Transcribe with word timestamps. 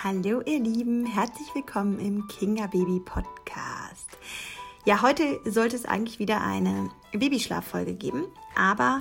Hallo 0.00 0.40
ihr 0.46 0.58
Lieben, 0.58 1.06
herzlich 1.06 1.54
willkommen 1.54 2.00
im 2.00 2.26
Kinga 2.26 2.66
Baby 2.66 2.98
Podcast. 2.98 4.08
Ja, 4.84 5.02
heute 5.02 5.38
sollte 5.44 5.76
es 5.76 5.84
eigentlich 5.84 6.18
wieder 6.18 6.40
eine 6.40 6.90
Babyschlaffolge 7.12 7.94
geben, 7.94 8.24
aber 8.56 9.00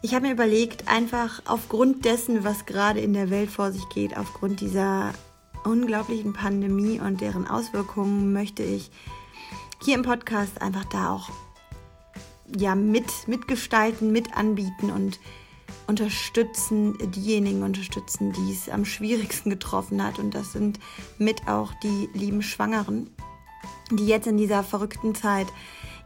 ich 0.00 0.14
habe 0.14 0.26
mir 0.26 0.32
überlegt, 0.32 0.88
einfach 0.88 1.42
aufgrund 1.44 2.04
dessen, 2.06 2.42
was 2.42 2.66
gerade 2.66 2.98
in 2.98 3.12
der 3.12 3.30
Welt 3.30 3.50
vor 3.50 3.70
sich 3.70 3.88
geht, 3.90 4.16
aufgrund 4.16 4.60
dieser 4.60 5.12
unglaublichen 5.64 6.32
Pandemie 6.32 6.98
und 6.98 7.20
deren 7.20 7.46
Auswirkungen, 7.46 8.32
möchte 8.32 8.64
ich 8.64 8.90
hier 9.84 9.94
im 9.94 10.02
Podcast 10.02 10.60
einfach 10.60 10.86
da 10.86 11.12
auch 11.12 11.28
ja 12.56 12.74
mit 12.74 13.28
mitgestalten, 13.28 14.10
mit 14.10 14.36
anbieten 14.36 14.90
und 14.90 15.20
unterstützen, 15.86 16.96
diejenigen 17.10 17.62
unterstützen, 17.62 18.32
die 18.32 18.52
es 18.52 18.68
am 18.68 18.84
schwierigsten 18.84 19.50
getroffen 19.50 20.02
hat. 20.02 20.18
Und 20.18 20.34
das 20.34 20.52
sind 20.52 20.78
mit 21.18 21.48
auch 21.48 21.72
die 21.82 22.08
lieben 22.14 22.42
Schwangeren, 22.42 23.10
die 23.90 24.06
jetzt 24.06 24.26
in 24.26 24.36
dieser 24.36 24.62
verrückten 24.62 25.14
Zeit 25.14 25.46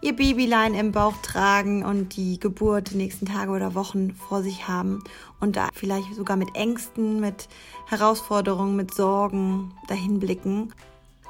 ihr 0.00 0.14
Babylein 0.14 0.74
im 0.74 0.92
Bauch 0.92 1.14
tragen 1.22 1.84
und 1.84 2.16
die 2.16 2.38
Geburt 2.38 2.90
die 2.90 2.96
nächsten 2.96 3.26
Tage 3.26 3.50
oder 3.50 3.74
Wochen 3.74 4.14
vor 4.14 4.42
sich 4.42 4.68
haben 4.68 5.02
und 5.40 5.56
da 5.56 5.68
vielleicht 5.72 6.14
sogar 6.14 6.36
mit 6.36 6.54
Ängsten, 6.54 7.20
mit 7.20 7.48
Herausforderungen, 7.86 8.76
mit 8.76 8.94
Sorgen 8.94 9.72
dahin 9.88 10.20
blicken. 10.20 10.72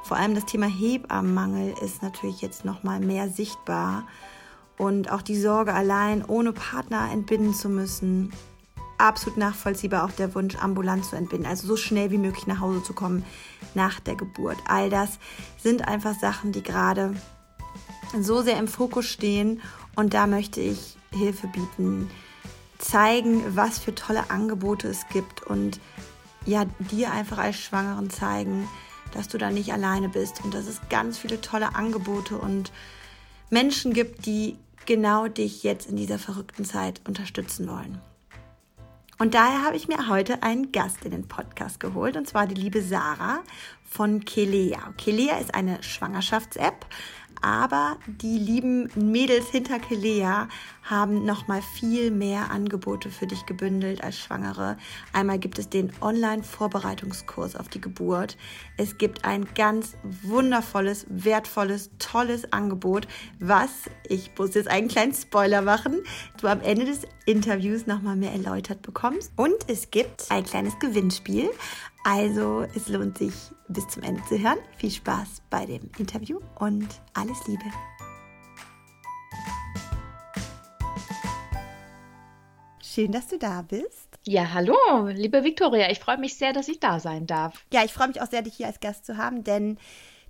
Vor 0.02 0.16
allem 0.16 0.34
das 0.34 0.46
Thema 0.46 0.66
Hebammenmangel 0.66 1.74
ist 1.82 2.02
natürlich 2.02 2.40
jetzt 2.40 2.64
noch 2.64 2.82
mal 2.82 3.00
mehr 3.00 3.28
sichtbar 3.28 4.04
und 4.78 5.10
auch 5.10 5.22
die 5.22 5.38
Sorge 5.38 5.72
allein 5.74 6.24
ohne 6.24 6.52
Partner 6.52 7.10
entbinden 7.12 7.54
zu 7.54 7.68
müssen. 7.68 8.32
Absolut 8.98 9.38
nachvollziehbar 9.38 10.04
auch 10.04 10.12
der 10.12 10.34
Wunsch, 10.34 10.56
ambulant 10.56 11.04
zu 11.04 11.16
entbinden, 11.16 11.46
also 11.46 11.66
so 11.66 11.76
schnell 11.76 12.10
wie 12.10 12.18
möglich 12.18 12.46
nach 12.46 12.60
Hause 12.60 12.82
zu 12.82 12.94
kommen 12.94 13.24
nach 13.74 14.00
der 14.00 14.16
Geburt. 14.16 14.56
All 14.66 14.88
das 14.88 15.18
sind 15.62 15.86
einfach 15.86 16.18
Sachen, 16.18 16.52
die 16.52 16.62
gerade 16.62 17.14
so 18.18 18.42
sehr 18.42 18.58
im 18.58 18.68
Fokus 18.68 19.06
stehen 19.06 19.60
und 19.96 20.14
da 20.14 20.26
möchte 20.26 20.60
ich 20.60 20.96
Hilfe 21.12 21.46
bieten, 21.48 22.10
zeigen, 22.78 23.56
was 23.56 23.78
für 23.78 23.94
tolle 23.94 24.30
Angebote 24.30 24.88
es 24.88 25.06
gibt 25.08 25.42
und 25.42 25.80
ja, 26.44 26.64
dir 26.78 27.10
einfach 27.10 27.38
als 27.38 27.56
Schwangeren 27.56 28.10
zeigen, 28.10 28.68
dass 29.12 29.28
du 29.28 29.38
da 29.38 29.50
nicht 29.50 29.72
alleine 29.72 30.08
bist 30.08 30.44
und 30.44 30.54
dass 30.54 30.66
es 30.66 30.80
ganz 30.90 31.18
viele 31.18 31.40
tolle 31.40 31.74
Angebote 31.74 32.38
und 32.38 32.72
Menschen 33.50 33.92
gibt, 33.92 34.26
die 34.26 34.56
genau 34.86 35.28
dich 35.28 35.62
jetzt 35.62 35.88
in 35.90 35.96
dieser 35.96 36.18
verrückten 36.18 36.64
Zeit 36.64 37.00
unterstützen 37.06 37.68
wollen. 37.68 38.00
Und 39.18 39.34
daher 39.34 39.62
habe 39.62 39.76
ich 39.76 39.88
mir 39.88 40.08
heute 40.08 40.42
einen 40.42 40.72
Gast 40.72 41.04
in 41.04 41.10
den 41.10 41.26
Podcast 41.26 41.80
geholt, 41.80 42.16
und 42.16 42.28
zwar 42.28 42.46
die 42.46 42.54
liebe 42.54 42.82
Sarah 42.82 43.40
von 43.88 44.24
Kelea. 44.24 44.92
Kelea 44.98 45.38
ist 45.38 45.54
eine 45.54 45.82
Schwangerschafts-App, 45.82 46.86
aber 47.42 47.98
die 48.06 48.38
lieben 48.38 48.90
Mädels 48.94 49.48
hinter 49.48 49.78
Kelea 49.78 50.48
haben 50.82 51.24
noch 51.24 51.48
mal 51.48 51.62
viel 51.62 52.10
mehr 52.10 52.50
Angebote 52.50 53.10
für 53.10 53.26
dich 53.26 53.44
gebündelt 53.46 54.02
als 54.04 54.18
Schwangere. 54.18 54.76
Einmal 55.12 55.38
gibt 55.38 55.58
es 55.58 55.68
den 55.68 55.92
Online-Vorbereitungskurs 56.00 57.56
auf 57.56 57.68
die 57.68 57.80
Geburt. 57.80 58.36
Es 58.76 58.96
gibt 58.98 59.24
ein 59.24 59.46
ganz 59.54 59.96
wundervolles, 60.02 61.06
wertvolles, 61.08 61.90
tolles 61.98 62.52
Angebot, 62.52 63.08
was, 63.40 63.70
ich 64.08 64.30
muss 64.38 64.54
jetzt 64.54 64.68
einen 64.68 64.88
kleinen 64.88 65.12
Spoiler 65.14 65.62
machen, 65.62 66.02
du 66.40 66.46
am 66.46 66.60
Ende 66.60 66.84
des 66.84 67.02
Interviews 67.24 67.86
noch 67.86 68.02
mal 68.02 68.14
mehr 68.14 68.32
erläutert 68.32 68.82
bekommst. 68.82 69.32
Und 69.36 69.56
es 69.66 69.90
gibt 69.90 70.30
ein 70.30 70.44
kleines 70.44 70.78
Gewinnspiel. 70.78 71.50
Also 72.08 72.64
es 72.76 72.86
lohnt 72.86 73.18
sich 73.18 73.34
bis 73.66 73.88
zum 73.88 74.04
Ende 74.04 74.22
zu 74.28 74.38
hören. 74.38 74.58
Viel 74.76 74.92
Spaß 74.92 75.42
bei 75.50 75.66
dem 75.66 75.90
Interview 75.98 76.38
und 76.60 76.86
alles 77.14 77.48
Liebe. 77.48 77.64
Schön, 82.80 83.10
dass 83.10 83.26
du 83.26 83.38
da 83.38 83.62
bist. 83.62 84.20
Ja, 84.24 84.54
hallo, 84.54 84.76
liebe 85.08 85.42
Viktoria. 85.42 85.90
Ich 85.90 85.98
freue 85.98 86.18
mich 86.18 86.36
sehr, 86.36 86.52
dass 86.52 86.68
ich 86.68 86.78
da 86.78 87.00
sein 87.00 87.26
darf. 87.26 87.66
Ja, 87.72 87.82
ich 87.84 87.92
freue 87.92 88.06
mich 88.06 88.22
auch 88.22 88.30
sehr, 88.30 88.42
dich 88.42 88.54
hier 88.54 88.68
als 88.68 88.78
Gast 88.78 89.04
zu 89.04 89.16
haben, 89.16 89.42
denn 89.42 89.76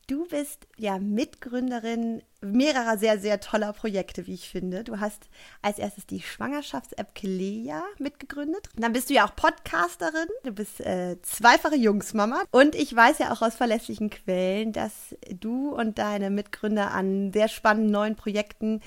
Du 0.09 0.25
bist 0.27 0.69
ja 0.77 1.01
Mitgründerin 1.01 2.23
mehrerer 2.41 2.97
sehr, 2.97 3.19
sehr 3.19 3.41
toller 3.41 3.73
Projekte, 3.73 4.29
wie 4.29 4.35
ich 4.35 4.49
finde. 4.49 4.85
Du 4.85 5.01
hast 5.01 5.29
als 5.63 5.81
erstes 5.81 6.07
die 6.07 6.21
Schwangerschafts-App 6.21 7.13
Kelea 7.17 7.83
mitgegründet. 7.99 8.69
Dann 8.77 8.93
bist 8.93 9.11
du 9.11 9.15
ja 9.15 9.27
auch 9.27 9.35
Podcasterin. 9.35 10.29
Du 10.45 10.53
bist 10.53 10.81
äh, 10.81 11.21
zweifache 11.23 11.75
Jungsmama. 11.75 12.45
Und 12.53 12.77
ich 12.77 12.95
weiß 12.95 13.19
ja 13.19 13.33
auch 13.33 13.43
aus 13.43 13.57
verlässlichen 13.57 14.11
Quellen, 14.11 14.73
dass 14.73 15.17
du 15.41 15.71
und 15.75 15.99
deine 15.99 16.31
Mitgründer 16.31 16.93
an 16.93 17.33
sehr 17.33 17.49
spannenden 17.49 17.91
neuen 17.91 18.15
Projekten 18.15 18.83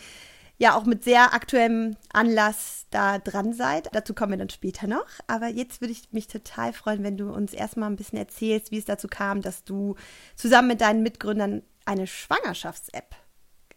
ja 0.59 0.77
auch 0.77 0.85
mit 0.85 1.03
sehr 1.03 1.33
aktuellem 1.33 1.95
Anlass 2.13 2.85
da 2.91 3.17
dran 3.17 3.53
seid. 3.53 3.89
Dazu 3.93 4.13
kommen 4.13 4.33
wir 4.33 4.37
dann 4.37 4.49
später 4.49 4.85
noch. 4.85 5.07
Aber 5.25 5.47
jetzt 5.47 5.81
würde 5.81 5.93
ich 5.93 6.11
mich 6.11 6.27
total 6.27 6.73
freuen, 6.73 7.03
wenn 7.03 7.17
du 7.17 7.31
uns 7.31 7.53
erstmal 7.53 7.89
ein 7.89 7.95
bisschen 7.95 8.19
erzählst, 8.19 8.69
wie 8.71 8.77
es 8.77 8.85
dazu 8.85 9.07
kam, 9.07 9.41
dass 9.41 9.63
du 9.63 9.95
zusammen 10.35 10.67
mit 10.67 10.81
deinen 10.81 11.01
Mitgründern 11.01 11.63
eine 11.85 12.05
Schwangerschafts-App 12.05 13.15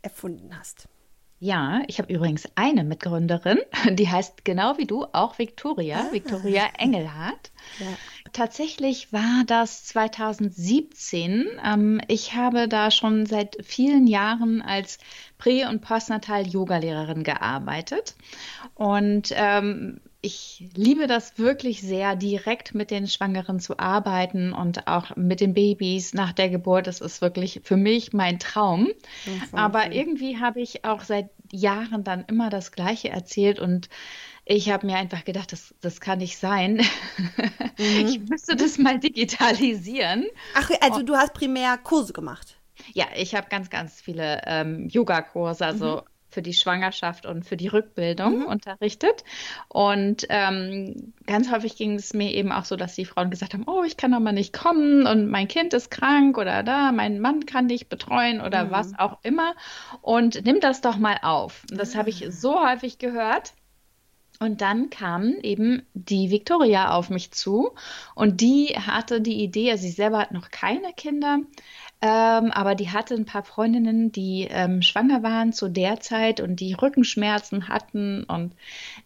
erfunden 0.02 0.58
hast. 0.58 0.88
Ja, 1.38 1.82
ich 1.88 1.98
habe 1.98 2.12
übrigens 2.12 2.48
eine 2.54 2.84
Mitgründerin, 2.84 3.58
die 3.90 4.08
heißt 4.08 4.44
genau 4.44 4.78
wie 4.78 4.86
du 4.86 5.06
auch 5.12 5.38
Victoria, 5.38 6.06
ah. 6.08 6.12
Victoria 6.12 6.68
Engelhardt. 6.78 7.50
Ja. 7.78 7.86
Tatsächlich 8.32 9.12
war 9.12 9.44
das 9.46 9.84
2017. 9.84 11.46
Ähm, 11.64 12.00
ich 12.08 12.34
habe 12.34 12.66
da 12.66 12.90
schon 12.90 13.26
seit 13.26 13.58
vielen 13.62 14.06
Jahren 14.06 14.62
als 14.62 14.98
Prä- 15.38 15.66
und 15.66 15.82
Postnatal-Yoga-Lehrerin 15.82 17.24
gearbeitet 17.24 18.14
und 18.74 19.32
ähm, 19.36 20.00
ich 20.24 20.70
liebe 20.76 21.08
das 21.08 21.36
wirklich 21.36 21.82
sehr, 21.82 22.14
direkt 22.14 22.76
mit 22.76 22.92
den 22.92 23.08
Schwangeren 23.08 23.58
zu 23.58 23.78
arbeiten 23.80 24.52
und 24.52 24.86
auch 24.86 25.16
mit 25.16 25.40
den 25.40 25.52
Babys 25.52 26.14
nach 26.14 26.32
der 26.32 26.48
Geburt. 26.48 26.86
Das 26.86 27.00
ist 27.00 27.20
wirklich 27.20 27.60
für 27.64 27.76
mich 27.76 28.12
mein 28.12 28.38
Traum. 28.38 28.88
Aber 29.50 29.92
irgendwie 29.92 30.38
habe 30.38 30.60
ich 30.60 30.84
auch 30.84 31.00
seit 31.02 31.28
Jahren 31.50 32.04
dann 32.04 32.24
immer 32.28 32.50
das 32.50 32.70
Gleiche 32.70 33.08
erzählt 33.10 33.58
und 33.58 33.88
ich 34.44 34.70
habe 34.70 34.86
mir 34.86 34.96
einfach 34.96 35.24
gedacht, 35.24 35.52
das, 35.52 35.74
das 35.80 36.00
kann 36.00 36.18
nicht 36.18 36.38
sein. 36.38 36.82
Mhm. 37.78 38.06
Ich 38.06 38.20
müsste 38.28 38.54
das 38.54 38.76
mal 38.76 39.00
digitalisieren. 39.00 40.26
Ach, 40.54 40.70
also 40.82 41.00
und, 41.00 41.08
du 41.08 41.16
hast 41.16 41.32
primär 41.32 41.78
Kurse 41.78 42.12
gemacht? 42.12 42.58
Ja, 42.92 43.06
ich 43.16 43.34
habe 43.34 43.48
ganz, 43.48 43.70
ganz 43.70 44.02
viele 44.02 44.42
ähm, 44.44 44.88
Yoga-Kurse, 44.90 45.64
also 45.64 45.96
mhm 45.96 46.12
für 46.32 46.42
die 46.42 46.54
Schwangerschaft 46.54 47.26
und 47.26 47.44
für 47.44 47.56
die 47.56 47.68
Rückbildung 47.68 48.40
mhm. 48.40 48.46
unterrichtet. 48.46 49.22
Und 49.68 50.26
ähm, 50.30 51.12
ganz 51.26 51.52
häufig 51.52 51.76
ging 51.76 51.94
es 51.94 52.14
mir 52.14 52.32
eben 52.32 52.52
auch 52.52 52.64
so, 52.64 52.76
dass 52.76 52.94
die 52.94 53.04
Frauen 53.04 53.30
gesagt 53.30 53.54
haben, 53.54 53.64
oh, 53.66 53.82
ich 53.84 53.96
kann 53.96 54.12
doch 54.12 54.20
mal 54.20 54.32
nicht 54.32 54.52
kommen 54.52 55.06
und 55.06 55.28
mein 55.28 55.46
Kind 55.46 55.74
ist 55.74 55.90
krank 55.90 56.38
oder 56.38 56.62
da, 56.62 56.90
mein 56.90 57.20
Mann 57.20 57.46
kann 57.46 57.68
dich 57.68 57.88
betreuen 57.88 58.40
oder 58.40 58.64
mhm. 58.64 58.70
was 58.70 58.98
auch 58.98 59.18
immer. 59.22 59.54
Und 60.00 60.44
nimm 60.44 60.60
das 60.60 60.80
doch 60.80 60.96
mal 60.96 61.18
auf. 61.22 61.64
Und 61.70 61.78
das 61.78 61.94
ah. 61.94 61.98
habe 61.98 62.10
ich 62.10 62.26
so 62.30 62.66
häufig 62.66 62.98
gehört. 62.98 63.52
Und 64.42 64.60
dann 64.60 64.90
kam 64.90 65.34
eben 65.42 65.82
die 65.94 66.32
Victoria 66.32 66.90
auf 66.90 67.10
mich 67.10 67.30
zu 67.30 67.70
und 68.16 68.40
die 68.40 68.74
hatte 68.76 69.20
die 69.20 69.40
Idee, 69.40 69.70
also 69.70 69.82
sie 69.84 69.90
selber 69.90 70.18
hat 70.18 70.32
noch 70.32 70.50
keine 70.50 70.92
Kinder, 70.94 71.38
ähm, 72.00 72.50
aber 72.50 72.74
die 72.74 72.90
hatte 72.90 73.14
ein 73.14 73.24
paar 73.24 73.44
Freundinnen, 73.44 74.10
die 74.10 74.48
ähm, 74.50 74.82
schwanger 74.82 75.22
waren 75.22 75.52
zu 75.52 75.68
der 75.68 76.00
Zeit 76.00 76.40
und 76.40 76.58
die 76.58 76.72
Rückenschmerzen 76.72 77.68
hatten. 77.68 78.24
Und 78.24 78.54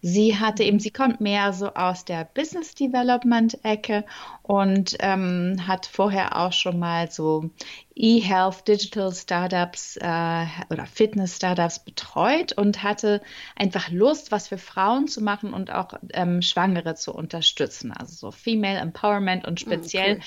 sie 0.01 0.37
hatte 0.37 0.63
eben, 0.63 0.79
sie 0.79 0.91
kommt 0.91 1.21
mehr 1.21 1.53
so 1.53 1.73
aus 1.73 2.05
der 2.05 2.25
Business 2.25 2.75
Development 2.75 3.63
Ecke 3.63 4.05
und 4.43 4.95
ähm, 4.99 5.67
hat 5.67 5.85
vorher 5.85 6.37
auch 6.37 6.53
schon 6.53 6.79
mal 6.79 7.11
so 7.11 7.49
E-Health 7.95 8.67
Digital 8.67 9.11
Startups 9.11 9.97
äh, 9.97 10.45
oder 10.69 10.85
Fitness 10.85 11.35
Startups 11.35 11.79
betreut 11.79 12.53
und 12.53 12.83
hatte 12.83 13.21
einfach 13.55 13.89
Lust, 13.89 14.31
was 14.31 14.47
für 14.47 14.57
Frauen 14.57 15.07
zu 15.07 15.21
machen 15.21 15.53
und 15.53 15.71
auch 15.71 15.93
ähm, 16.13 16.41
Schwangere 16.41 16.95
zu 16.95 17.13
unterstützen. 17.13 17.91
Also 17.91 18.13
so 18.13 18.31
Female 18.31 18.77
Empowerment 18.77 19.45
und 19.45 19.59
oh, 19.59 19.65
speziell 19.65 20.17
cool. 20.17 20.21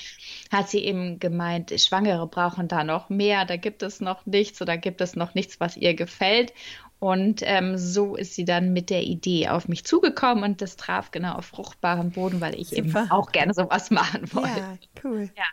hat 0.51 0.69
sie 0.69 0.79
eben 0.79 1.19
gemeint, 1.19 1.73
Schwangere 1.79 2.27
brauchen 2.27 2.67
da 2.67 2.83
noch 2.83 3.09
mehr, 3.09 3.45
da 3.45 3.55
gibt 3.55 3.83
es 3.83 4.01
noch 4.01 4.25
nichts 4.25 4.61
oder 4.61 4.77
gibt 4.77 5.01
es 5.01 5.15
noch 5.15 5.33
nichts, 5.33 5.59
was 5.59 5.77
ihr 5.77 5.93
gefällt. 5.93 6.53
Und 7.01 7.41
ähm, 7.43 7.79
so 7.79 8.15
ist 8.15 8.35
sie 8.35 8.45
dann 8.45 8.73
mit 8.73 8.91
der 8.91 9.01
Idee 9.01 9.49
auf 9.49 9.67
mich 9.67 9.83
zugekommen 9.85 10.43
und 10.43 10.61
das 10.61 10.75
traf 10.75 11.09
genau 11.09 11.33
auf 11.33 11.45
fruchtbarem 11.45 12.11
Boden, 12.11 12.41
weil 12.41 12.53
ich 12.53 12.69
Super. 12.69 12.77
eben 12.77 12.95
auch 13.09 13.31
gerne 13.31 13.55
sowas 13.55 13.89
machen 13.89 14.31
wollte. 14.33 14.59
Ja, 14.59 14.77
cool. 15.03 15.31
Ja. 15.35 15.45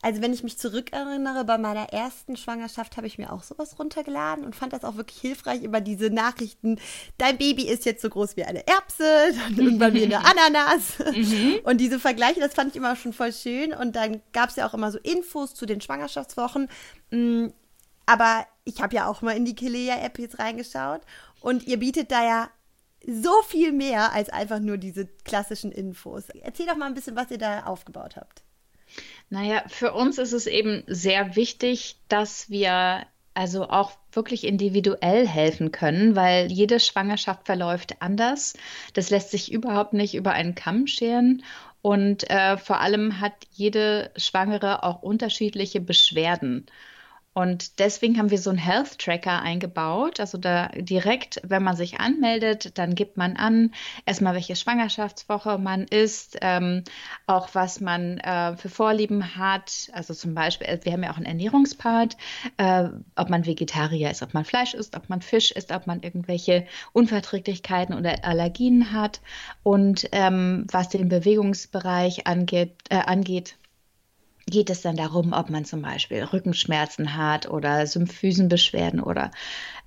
also 0.00 0.22
wenn 0.22 0.32
ich 0.32 0.42
mich 0.42 0.56
zurückerinnere, 0.56 1.44
bei 1.44 1.58
meiner 1.58 1.92
ersten 1.92 2.38
Schwangerschaft 2.38 2.96
habe 2.96 3.06
ich 3.06 3.18
mir 3.18 3.34
auch 3.34 3.42
sowas 3.42 3.78
runtergeladen 3.78 4.46
und 4.46 4.56
fand 4.56 4.72
das 4.72 4.82
auch 4.82 4.96
wirklich 4.96 5.20
hilfreich, 5.20 5.62
über 5.62 5.82
diese 5.82 6.08
Nachrichten, 6.08 6.80
dein 7.18 7.36
Baby 7.36 7.68
ist 7.68 7.84
jetzt 7.84 8.00
so 8.00 8.08
groß 8.08 8.38
wie 8.38 8.44
eine 8.44 8.66
Erbse, 8.66 9.04
dann 9.56 9.58
irgendwann 9.58 9.92
wie 9.92 10.04
eine 10.04 10.20
Ananas. 10.24 11.00
Mhm. 11.14 11.56
Und 11.64 11.82
diese 11.82 12.00
Vergleiche, 12.00 12.40
das 12.40 12.54
fand 12.54 12.70
ich 12.70 12.76
immer 12.76 12.96
schon 12.96 13.12
voll 13.12 13.34
schön. 13.34 13.74
Und 13.74 13.94
dann 13.94 14.22
gab 14.32 14.48
es 14.48 14.56
ja 14.56 14.66
auch 14.66 14.72
immer 14.72 14.90
so 14.90 14.98
Infos 15.00 15.52
zu 15.52 15.66
den 15.66 15.82
Schwangerschaftswochen. 15.82 16.70
Aber 18.06 18.46
ich 18.64 18.80
habe 18.80 18.94
ja 18.94 19.06
auch 19.08 19.22
mal 19.22 19.36
in 19.36 19.44
die 19.44 19.54
Kilea-App 19.54 20.18
jetzt 20.18 20.38
reingeschaut 20.38 21.02
und 21.40 21.66
ihr 21.66 21.78
bietet 21.78 22.10
da 22.10 22.24
ja 22.24 22.50
so 23.06 23.42
viel 23.46 23.72
mehr 23.72 24.12
als 24.12 24.30
einfach 24.30 24.60
nur 24.60 24.78
diese 24.78 25.06
klassischen 25.24 25.72
Infos. 25.72 26.24
Erzähl 26.42 26.66
doch 26.66 26.76
mal 26.76 26.86
ein 26.86 26.94
bisschen, 26.94 27.16
was 27.16 27.30
ihr 27.30 27.38
da 27.38 27.64
aufgebaut 27.64 28.16
habt. 28.16 28.42
Naja, 29.30 29.64
für 29.68 29.92
uns 29.92 30.18
ist 30.18 30.32
es 30.32 30.46
eben 30.46 30.84
sehr 30.86 31.36
wichtig, 31.36 31.96
dass 32.08 32.48
wir 32.48 33.06
also 33.34 33.68
auch 33.68 33.92
wirklich 34.12 34.44
individuell 34.44 35.26
helfen 35.26 35.72
können, 35.72 36.14
weil 36.14 36.50
jede 36.52 36.78
Schwangerschaft 36.78 37.46
verläuft 37.46 38.00
anders. 38.00 38.54
Das 38.92 39.10
lässt 39.10 39.30
sich 39.30 39.52
überhaupt 39.52 39.92
nicht 39.92 40.14
über 40.14 40.32
einen 40.32 40.54
Kamm 40.54 40.86
scheren. 40.86 41.42
Und 41.82 42.30
äh, 42.30 42.56
vor 42.56 42.80
allem 42.80 43.20
hat 43.20 43.34
jede 43.50 44.12
Schwangere 44.16 44.84
auch 44.84 45.02
unterschiedliche 45.02 45.80
Beschwerden. 45.80 46.66
Und 47.34 47.80
deswegen 47.80 48.16
haben 48.18 48.30
wir 48.30 48.38
so 48.38 48.50
einen 48.50 48.60
Health 48.60 48.98
Tracker 48.98 49.42
eingebaut. 49.42 50.20
Also 50.20 50.38
da 50.38 50.68
direkt, 50.68 51.40
wenn 51.42 51.64
man 51.64 51.76
sich 51.76 51.98
anmeldet, 51.98 52.78
dann 52.78 52.94
gibt 52.94 53.16
man 53.16 53.36
an, 53.36 53.72
erstmal 54.06 54.34
welche 54.34 54.54
Schwangerschaftswoche 54.54 55.58
man 55.58 55.82
ist, 55.82 56.38
ähm, 56.42 56.84
auch 57.26 57.48
was 57.52 57.80
man 57.80 58.18
äh, 58.18 58.56
für 58.56 58.68
Vorlieben 58.68 59.36
hat. 59.36 59.90
Also 59.92 60.14
zum 60.14 60.34
Beispiel, 60.34 60.68
äh, 60.68 60.78
wir 60.84 60.92
haben 60.92 61.02
ja 61.02 61.10
auch 61.10 61.16
einen 61.16 61.26
Ernährungspart, 61.26 62.16
äh, 62.56 62.88
ob 63.16 63.30
man 63.30 63.46
Vegetarier 63.46 64.12
ist, 64.12 64.22
ob 64.22 64.32
man 64.32 64.44
Fleisch 64.44 64.74
isst, 64.74 64.96
ob 64.96 65.08
man 65.08 65.20
Fisch 65.20 65.50
isst, 65.50 65.72
ob 65.72 65.88
man 65.88 66.02
irgendwelche 66.02 66.66
Unverträglichkeiten 66.92 67.96
oder 67.96 68.24
Allergien 68.24 68.92
hat. 68.92 69.20
Und 69.64 70.08
ähm, 70.12 70.68
was 70.70 70.88
den 70.88 71.08
Bewegungsbereich 71.08 72.28
angeht, 72.28 72.76
äh, 72.90 72.98
angeht 72.98 73.56
geht 74.46 74.70
es 74.70 74.82
dann 74.82 74.96
darum, 74.96 75.32
ob 75.32 75.50
man 75.50 75.64
zum 75.64 75.82
Beispiel 75.82 76.22
Rückenschmerzen 76.22 77.16
hat 77.16 77.48
oder 77.48 77.86
Symphysenbeschwerden 77.86 79.00
oder 79.00 79.30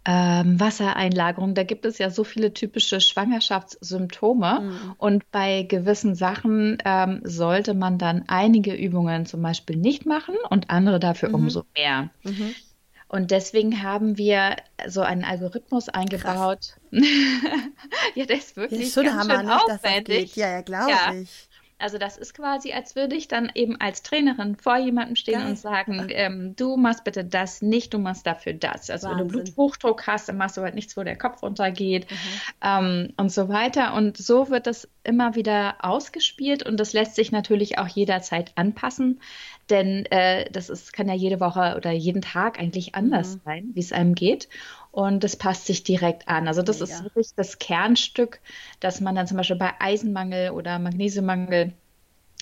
ähm, 0.05 0.59
Wassereinlagerung. 0.59 1.53
Da 1.53 1.63
gibt 1.63 1.85
es 1.85 1.97
ja 1.97 2.09
so 2.09 2.23
viele 2.23 2.53
typische 2.53 3.01
Schwangerschaftssymptome. 3.01 4.61
Mhm. 4.61 4.95
Und 4.97 5.31
bei 5.31 5.63
gewissen 5.63 6.15
Sachen 6.15 6.77
ähm, 6.85 7.21
sollte 7.23 7.73
man 7.73 7.97
dann 7.97 8.23
einige 8.27 8.73
Übungen 8.73 9.25
zum 9.25 9.41
Beispiel 9.41 9.75
nicht 9.75 10.05
machen 10.05 10.35
und 10.49 10.69
andere 10.69 10.99
dafür 10.99 11.29
mhm. 11.29 11.35
umso 11.35 11.63
mehr. 11.75 12.09
Mhm. 12.23 12.55
Und 13.09 13.31
deswegen 13.31 13.83
haben 13.83 14.17
wir 14.17 14.57
so 14.87 15.01
einen 15.01 15.23
Algorithmus 15.23 15.87
eingebaut. 15.87 16.75
ja, 18.15 18.25
der 18.25 18.37
ist 18.37 18.57
wirklich 18.57 18.93
ja, 18.95 19.03
schon 19.03 19.05
ganz 19.05 19.29
Hammer, 19.29 19.39
schön 19.39 19.45
nicht, 19.45 19.71
aufwendig. 19.71 20.35
Ja, 20.35 20.49
ja, 20.49 20.61
glaube 20.61 20.91
ja. 20.91 21.13
ich. 21.13 21.46
Also 21.79 21.99
das 21.99 22.17
ist 22.17 22.33
quasi, 22.33 22.73
als 22.73 22.95
würde 22.95 23.15
ich 23.15 23.27
dann 23.27 23.51
eben 23.53 23.79
als 23.79 24.01
Trainerin 24.01 24.55
vor 24.55 24.77
jemandem 24.77 25.15
stehen 25.15 25.41
Geil. 25.41 25.49
und 25.49 25.59
sagen, 25.59 26.07
ähm, 26.09 26.55
du 26.55 26.75
machst 26.75 27.03
bitte 27.03 27.23
das 27.23 27.61
nicht, 27.61 27.93
du 27.93 27.99
machst 27.99 28.25
dafür 28.25 28.53
das. 28.53 28.89
Also 28.89 29.07
Wahnsinn. 29.07 29.19
wenn 29.19 29.27
du 29.27 29.43
Bluthochdruck 29.43 30.07
hast, 30.07 30.27
dann 30.27 30.37
machst 30.37 30.57
du 30.57 30.61
halt 30.61 30.73
nichts, 30.73 30.97
wo 30.97 31.03
der 31.03 31.17
Kopf 31.17 31.43
runtergeht 31.43 32.09
mhm. 32.09 32.15
ähm, 32.63 33.13
und 33.17 33.31
so 33.31 33.47
weiter. 33.49 33.93
Und 33.93 34.17
so 34.17 34.49
wird 34.49 34.65
das 34.65 34.89
immer 35.03 35.35
wieder 35.35 35.75
ausgespielt 35.79 36.63
und 36.63 36.79
das 36.79 36.93
lässt 36.93 37.15
sich 37.15 37.31
natürlich 37.31 37.77
auch 37.77 37.87
jederzeit 37.87 38.51
anpassen, 38.55 39.21
denn 39.69 40.05
äh, 40.07 40.49
das 40.51 40.69
ist, 40.69 40.93
kann 40.93 41.07
ja 41.07 41.13
jede 41.13 41.39
Woche 41.39 41.75
oder 41.77 41.91
jeden 41.91 42.21
Tag 42.21 42.59
eigentlich 42.59 42.95
anders 42.95 43.35
mhm. 43.35 43.41
sein, 43.45 43.69
wie 43.73 43.79
es 43.79 43.91
einem 43.91 44.15
geht 44.15 44.49
und 44.91 45.23
das 45.23 45.35
passt 45.35 45.65
sich 45.65 45.83
direkt 45.83 46.27
an. 46.27 46.47
Also 46.47 46.61
das 46.61 46.79
Mega. 46.79 46.93
ist 46.93 47.03
wirklich 47.03 47.29
das 47.35 47.59
Kernstück, 47.59 48.39
dass 48.79 49.01
man 49.01 49.15
dann 49.15 49.27
zum 49.27 49.37
Beispiel 49.37 49.57
bei 49.57 49.73
Eisenmangel 49.79 50.51
oder 50.51 50.79
Magnesiummangel 50.79 51.73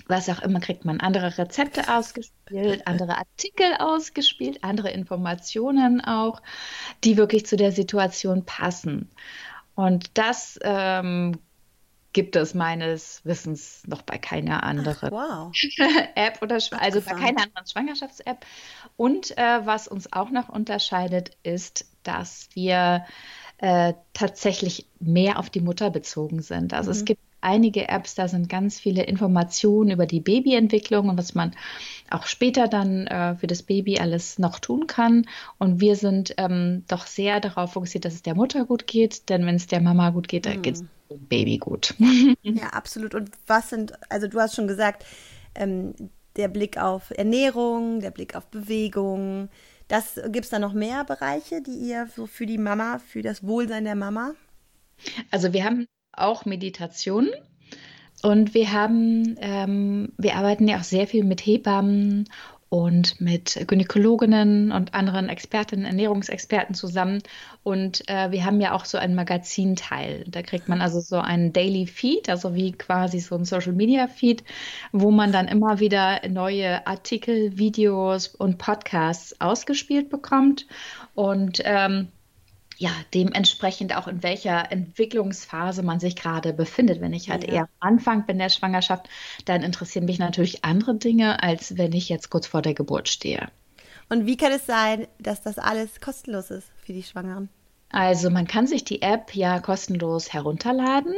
was 0.08 0.30
auch 0.30 0.42
immer, 0.42 0.60
kriegt 0.60 0.86
man 0.86 1.00
andere 1.00 1.38
Rezepte 1.38 1.94
ausgespielt, 1.94 2.84
andere 2.86 3.18
Artikel 3.18 3.74
ausgespielt, 3.80 4.64
andere 4.64 4.92
Informationen 4.92 6.02
auch, 6.02 6.42
die 7.04 7.18
wirklich 7.18 7.46
zu 7.46 7.56
der 7.56 7.72
Situation 7.72 8.46
passen. 8.46 9.10
Und 9.74 10.18
das 10.18 10.60
ähm, 10.62 11.40
gibt 12.14 12.36
es 12.36 12.54
meines 12.54 13.22
Wissens 13.26 13.84
noch 13.88 14.02
bei 14.02 14.18
keiner 14.18 14.64
anderen 14.64 15.12
wow. 15.12 15.52
App 16.16 16.42
oder 16.42 16.60
also 16.80 17.02
bei 17.02 17.12
keiner 17.12 17.44
anderen 17.44 17.68
Schwangerschafts-App. 17.68 18.46
Und 18.96 19.38
äh, 19.38 19.66
was 19.66 19.88
uns 19.88 20.14
auch 20.14 20.30
noch 20.30 20.50
unterscheidet, 20.50 21.32
ist, 21.44 21.86
dass 22.08 22.50
wir 22.54 23.06
äh, 23.58 23.94
tatsächlich 24.14 24.88
mehr 25.00 25.40
auf 25.40 25.50
die 25.50 25.62
Mutter 25.62 25.90
bezogen 25.90 26.42
sind. 26.42 26.74
Also 26.74 26.90
mhm. 26.90 26.98
es 26.98 27.06
gibt 27.06 27.22
einige 27.46 27.88
Apps, 27.88 28.16
da 28.16 28.28
sind 28.28 28.50
ganz 28.50 28.80
viele 28.80 29.04
Informationen 29.04 29.92
über 29.92 30.08
die 30.08 30.20
Babyentwicklung 30.20 31.10
und 31.10 31.18
was 31.18 31.36
man 31.36 31.56
auch 32.10 32.26
später 32.26 32.68
dann 32.68 33.06
äh, 33.08 33.36
für 33.36 33.48
das 33.48 33.62
Baby 33.62 34.00
alles 34.00 34.40
noch 34.40 34.60
tun 34.60 34.88
kann. 34.88 35.28
Und 35.60 35.80
wir 35.80 35.96
sind 35.96 36.34
ähm, 36.38 36.84
doch 36.88 37.06
sehr 37.06 37.40
darauf 37.40 37.74
fokussiert, 37.74 38.06
dass 38.06 38.16
es 38.16 38.24
der 38.24 38.36
Mutter 38.36 38.66
gut 38.66 38.88
geht, 38.88 39.30
denn 39.30 39.46
wenn 39.46 39.56
es 39.56 39.68
der 39.68 39.80
Mama 39.80 40.10
gut 40.10 40.28
geht, 40.28 40.48
dann 40.48 40.58
mhm. 40.58 40.62
geht 40.64 40.76
es 40.76 40.84
dem 41.10 41.28
Baby 41.28 41.58
gut. 41.58 41.94
Ja, 42.42 42.70
absolut. 42.70 43.14
Und 43.14 43.30
was 43.48 43.70
sind, 43.70 43.94
also 44.10 44.28
du 44.28 44.40
hast 44.40 44.56
schon 44.56 44.68
gesagt, 44.68 45.06
ähm, 45.54 45.94
der 46.36 46.48
Blick 46.48 46.78
auf 46.78 47.12
Ernährung, 47.12 48.00
der 48.00 48.12
Blick 48.12 48.36
auf 48.36 48.48
Bewegung, 48.48 49.50
das 49.88 50.20
gibt 50.30 50.46
es 50.46 50.50
da 50.50 50.60
noch 50.60 50.74
mehr 50.74 51.04
Bereiche, 51.04 51.62
die 51.62 51.76
ihr 51.76 52.08
so 52.16 52.26
für 52.26 52.46
die 52.46 52.58
Mama, 52.58 53.00
für 53.00 53.22
das 53.22 53.44
Wohlsein 53.44 53.86
der 53.86 53.96
Mama? 53.96 54.34
Also 55.32 55.54
wir 55.54 55.64
haben 55.64 55.88
auch 56.14 56.46
Meditationen 56.46 57.30
und 58.24 58.54
wir 58.54 58.72
haben, 58.72 59.36
ähm, 59.40 60.14
wir 60.18 60.36
arbeiten 60.36 60.68
ja 60.68 60.78
auch 60.78 60.84
sehr 60.84 61.08
viel 61.08 61.24
mit 61.24 61.46
Hebammen 61.46 62.30
und 62.76 63.22
mit 63.22 63.58
Gynäkologinnen 63.68 64.74
und 64.74 64.94
anderen 64.94 65.30
Expertinnen, 65.30 65.86
Ernährungsexperten 65.86 66.76
zusammen. 66.76 67.24
Und 67.64 68.04
äh, 68.10 68.32
wir 68.32 68.44
haben 68.44 68.60
ja 68.60 68.74
auch 68.74 68.84
so 68.84 68.98
einen 68.98 69.16
Magazinteil. 69.16 70.26
Da 70.28 70.42
kriegt 70.42 70.68
man 70.68 70.82
also 70.82 71.00
so 71.00 71.16
einen 71.16 71.54
Daily 71.54 71.88
Feed, 71.88 72.30
also 72.30 72.54
wie 72.54 72.74
quasi 72.74 73.22
so 73.22 73.36
ein 73.36 73.46
Social 73.46 73.72
Media 73.72 74.08
Feed, 74.08 74.44
wo 74.92 75.10
man 75.10 75.32
dann 75.32 75.48
immer 75.48 75.80
wieder 75.80 76.28
neue 76.28 76.86
Artikel, 76.86 77.58
Videos 77.58 78.28
und 78.28 78.58
Podcasts 78.58 79.40
ausgespielt 79.40 80.10
bekommt. 80.10 80.68
Und 81.14 81.62
ähm, 81.64 82.10
ja, 82.78 82.92
dementsprechend 83.14 83.96
auch 83.96 84.08
in 84.08 84.24
welcher 84.24 84.72
Entwicklungsphase 84.72 85.84
man 85.84 86.00
sich 86.00 86.16
gerade 86.16 86.54
befindet. 86.54 87.02
Wenn 87.02 87.14
ich 87.14 87.30
halt 87.30 87.46
ja. 87.46 87.54
eher 87.54 87.62
am 87.62 87.96
Anfang 87.96 88.26
bin 88.26 88.38
der 88.38 88.50
Schwangerschaft, 88.50 89.08
dann 89.46 89.64
interessieren 89.64 90.06
mich 90.06 90.20
natürlich 90.20 90.66
andere 90.66 90.96
Dinge, 90.96 91.42
als 91.42 91.78
wenn 91.78 91.94
ich 91.94 92.10
jetzt 92.10 92.30
kurz 92.30 92.48
vor 92.48 92.62
der 92.62 92.74
Geburt 92.74 93.08
stehe. 93.08 93.50
Und 94.10 94.26
wie 94.26 94.38
kann 94.38 94.52
es 94.52 94.66
sein, 94.66 95.08
dass 95.20 95.42
das 95.42 95.58
alles 95.58 96.00
kostenlos 96.00 96.52
ist 96.52 96.72
für 96.84 96.94
die 96.94 97.04
Schwangeren? 97.04 97.50
Also 97.90 98.30
man 98.30 98.46
kann 98.46 98.68
sich 98.68 98.84
die 98.84 99.02
App 99.02 99.34
ja 99.36 99.60
kostenlos 99.60 100.34
herunterladen 100.34 101.14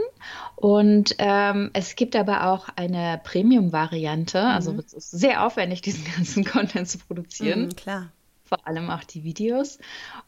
und 0.56 1.16
ähm, 1.18 1.72
es 1.74 1.96
gibt 1.96 2.16
aber 2.16 2.52
auch 2.52 2.68
eine 2.76 3.20
Premium-Variante. 3.24 4.40
Also 4.42 4.74
mhm. 4.74 4.80
Also 4.80 4.88
es 4.88 4.94
ist 4.94 5.12
sehr 5.12 5.46
aufwendig, 5.46 5.82
diesen 5.82 6.06
ganzen 6.16 6.46
Content 6.46 6.88
zu 6.88 7.00
produzieren. 7.00 7.66
Mhm, 7.66 7.76
klar 7.76 8.12
vor 8.48 8.66
allem 8.68 8.90
auch 8.90 9.04
die 9.04 9.24
Videos. 9.24 9.80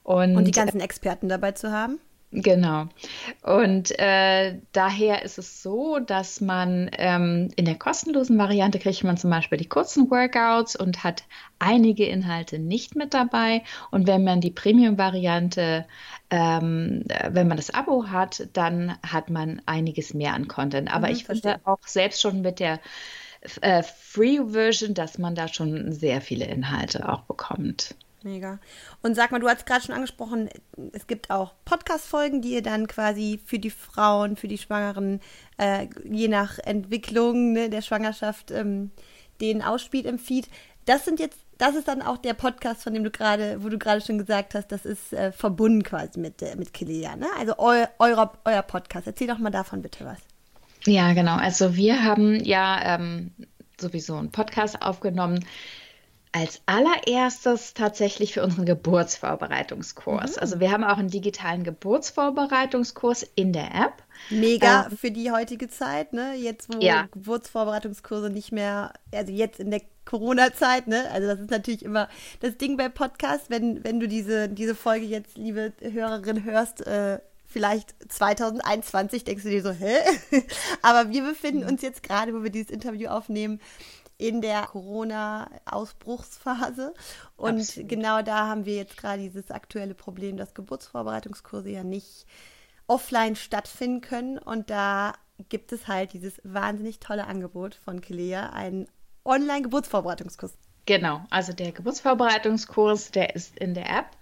Und, 0.04 0.36
und 0.36 0.46
die 0.46 0.52
ganzen 0.52 0.80
Experten 0.80 1.30
dabei 1.30 1.54
zu 1.54 1.72
haben? 1.72 2.00
Genau. 2.32 2.86
Und 3.42 3.98
äh, 3.98 4.60
daher 4.72 5.24
ist 5.24 5.40
es 5.40 5.64
so, 5.64 5.98
dass 5.98 6.42
man 6.42 6.92
ähm, 6.94 7.50
in 7.56 7.66
der 7.66 7.74
kostenlosen 7.74 8.38
Variante 8.38 8.78
kriegt 8.78 9.04
man 9.04 9.18
zum 9.18 9.32
Beispiel 9.32 9.58
die 9.58 9.68
kurzen 9.68 10.12
Workouts 10.12 10.76
und 10.76 11.04
hat 11.04 11.24
einige 11.58 12.06
Inhalte 12.06 12.60
nicht 12.60 12.96
mit 12.96 13.16
dabei. 13.16 13.64
Und 13.90 14.06
wenn 14.06 14.24
man 14.24 14.42
die 14.42 14.52
Premium-Variante, 14.52 15.88
ähm, 16.30 17.04
wenn 17.30 17.48
man 17.48 17.58
das 17.58 17.74
Abo 17.74 18.10
hat, 18.10 18.48
dann 18.54 18.96
hat 19.02 19.32
man 19.32 19.64
einiges 19.66 20.14
mehr 20.14 20.36
an 20.36 20.48
Content. 20.48 20.94
Aber 20.94 21.08
mhm, 21.08 21.14
ich 21.14 21.26
finde 21.26 21.60
auch 21.64 21.80
selbst 21.88 22.22
schon 22.22 22.42
mit 22.42 22.60
der 22.60 22.80
äh, 23.62 23.82
Free-Version, 23.82 24.94
dass 24.94 25.18
man 25.18 25.34
da 25.34 25.48
schon 25.48 25.92
sehr 25.92 26.22
viele 26.22 26.46
Inhalte 26.46 27.10
auch 27.10 27.22
bekommt. 27.22 27.96
Mega. 28.24 28.60
Und 29.02 29.16
sag 29.16 29.32
mal, 29.32 29.40
du 29.40 29.48
hast 29.48 29.66
gerade 29.66 29.84
schon 29.84 29.96
angesprochen, 29.96 30.50
es 30.94 31.08
gibt 31.08 31.30
auch 31.30 31.54
Podcast-Folgen, 31.66 32.42
die 32.42 32.54
ihr 32.54 32.62
dann 32.62 32.88
quasi 32.88 33.40
für 33.46 33.60
die 33.60 33.70
Frauen, 33.70 34.36
für 34.36 34.48
die 34.48 34.58
Schwangeren, 34.58 35.22
äh, 35.58 35.88
je 36.04 36.28
nach 36.28 36.60
Entwicklung 36.60 37.54
ne, 37.54 37.70
der 37.70 37.82
Schwangerschaft, 37.82 38.52
ähm, 38.52 38.92
denen 39.40 39.62
ausspielt 39.62 40.06
im 40.06 40.20
Feed. 40.20 40.50
Das 40.86 41.06
sind 41.06 41.20
jetzt, 41.20 41.40
das 41.58 41.76
ist 41.76 41.88
dann 41.88 42.02
auch 42.02 42.18
der 42.18 42.34
Podcast, 42.34 42.84
von 42.84 42.94
dem 42.94 43.04
du 43.04 43.12
gerade, 43.12 43.64
wo 43.64 43.70
du 43.70 43.78
gerade 43.78 44.02
schon 44.02 44.18
gesagt 44.18 44.56
hast, 44.56 44.68
das 44.72 44.86
ist 44.86 45.14
äh, 45.14 45.32
verbunden 45.32 45.84
quasi 45.84 46.20
mit, 46.20 46.42
äh, 46.42 46.56
mit 46.56 46.74
Kilia, 46.74 47.16
ne? 47.16 47.28
Also 47.38 47.54
eu, 47.58 47.86
euer, 48.00 48.34
euer 48.44 48.62
Podcast. 48.64 49.08
Erzähl 49.08 49.28
doch 49.28 49.40
mal 49.40 49.50
davon 49.50 49.82
bitte 49.82 50.06
was. 50.06 50.20
Ja, 50.86 51.14
genau. 51.14 51.36
Also 51.36 51.76
wir 51.76 52.04
haben 52.04 52.36
ja 52.44 52.96
ähm, 52.96 53.32
sowieso 53.80 54.16
einen 54.16 54.32
Podcast 54.32 54.82
aufgenommen 54.82 55.46
Als 56.32 56.62
allererstes 56.68 57.74
tatsächlich 57.74 58.34
für 58.34 58.44
unseren 58.44 58.66
Geburtsvorbereitungskurs. 58.66 60.36
Mhm. 60.36 60.42
Also 60.42 60.60
wir 60.60 60.72
haben 60.72 60.84
auch 60.84 60.98
einen 60.98 61.10
digitalen 61.10 61.64
Geburtsvorbereitungskurs 61.64 63.26
in 63.36 63.52
der 63.52 63.74
App. 63.74 64.04
Mega 64.30 64.86
ähm, 64.86 64.98
für 64.98 65.10
die 65.10 65.32
heutige 65.32 65.70
Zeit, 65.70 66.14
ne? 66.14 66.36
Jetzt, 66.36 66.72
wo 66.72 66.80
ja. 66.80 67.08
Geburtsvorbereitungskurse 67.12 68.30
nicht 68.30 68.52
mehr, 68.52 68.94
also 69.12 69.32
jetzt 69.32 69.60
in 69.60 69.72
der 69.72 69.82
Corona-Zeit, 70.06 70.88
ne? 70.88 71.10
Also 71.12 71.28
das 71.28 71.40
ist 71.40 71.52
natürlich 71.52 71.84
immer 71.84 72.10
das 72.42 72.58
Ding 72.58 72.78
bei 72.78 72.90
Podcasts, 72.90 73.50
wenn, 73.50 73.84
wenn 73.84 74.00
du 74.00 74.08
diese, 74.08 74.50
diese 74.50 74.76
Folge 74.76 75.06
jetzt, 75.06 75.38
liebe 75.38 75.74
Hörerin, 75.82 76.44
hörst, 76.44 76.86
äh, 76.86 77.20
vielleicht 77.50 77.96
2021, 78.08 79.24
denkst 79.24 79.44
du 79.44 79.50
dir 79.50 79.64
so, 79.64 79.72
hä? 79.72 79.98
Aber 80.82 81.10
wir 81.10 81.24
befinden 81.24 81.64
uns 81.64 81.82
jetzt 81.82 82.04
gerade, 82.04 82.34
wo 82.34 82.44
wir 82.44 82.52
dieses 82.52 82.70
Interview 82.70 83.10
aufnehmen, 83.10 83.60
in 84.20 84.42
der 84.42 84.68
Corona-Ausbruchsphase. 84.68 86.94
Und 87.38 87.62
Absolut. 87.62 87.90
genau 87.90 88.22
da 88.22 88.46
haben 88.48 88.66
wir 88.66 88.76
jetzt 88.76 88.98
gerade 88.98 89.24
dieses 89.24 89.50
aktuelle 89.50 89.96
Problem, 89.96 90.38
dass 90.38 90.54
Geburtsvorbereitungskurse 90.54 91.70
ja 91.70 91.84
nicht 91.84 92.28
offline 92.86 93.36
stattfinden 93.36 94.02
können. 94.02 94.38
Und 94.38 94.70
da 94.70 95.14
gibt 95.48 95.72
es 95.72 95.88
halt 95.88 96.14
dieses 96.14 96.40
wahnsinnig 96.44 97.00
tolle 97.00 97.26
Angebot 97.28 97.76
von 97.76 98.02
Kelea, 98.02 98.50
einen 98.50 98.88
Online-Geburtsvorbereitungskurs. 99.24 100.58
Genau, 100.86 101.22
also 101.30 101.54
der 101.54 101.72
Geburtsvorbereitungskurs, 101.72 103.12
der 103.12 103.36
ist 103.36 103.58
in 103.58 103.74
der 103.74 103.90
App 103.90 104.18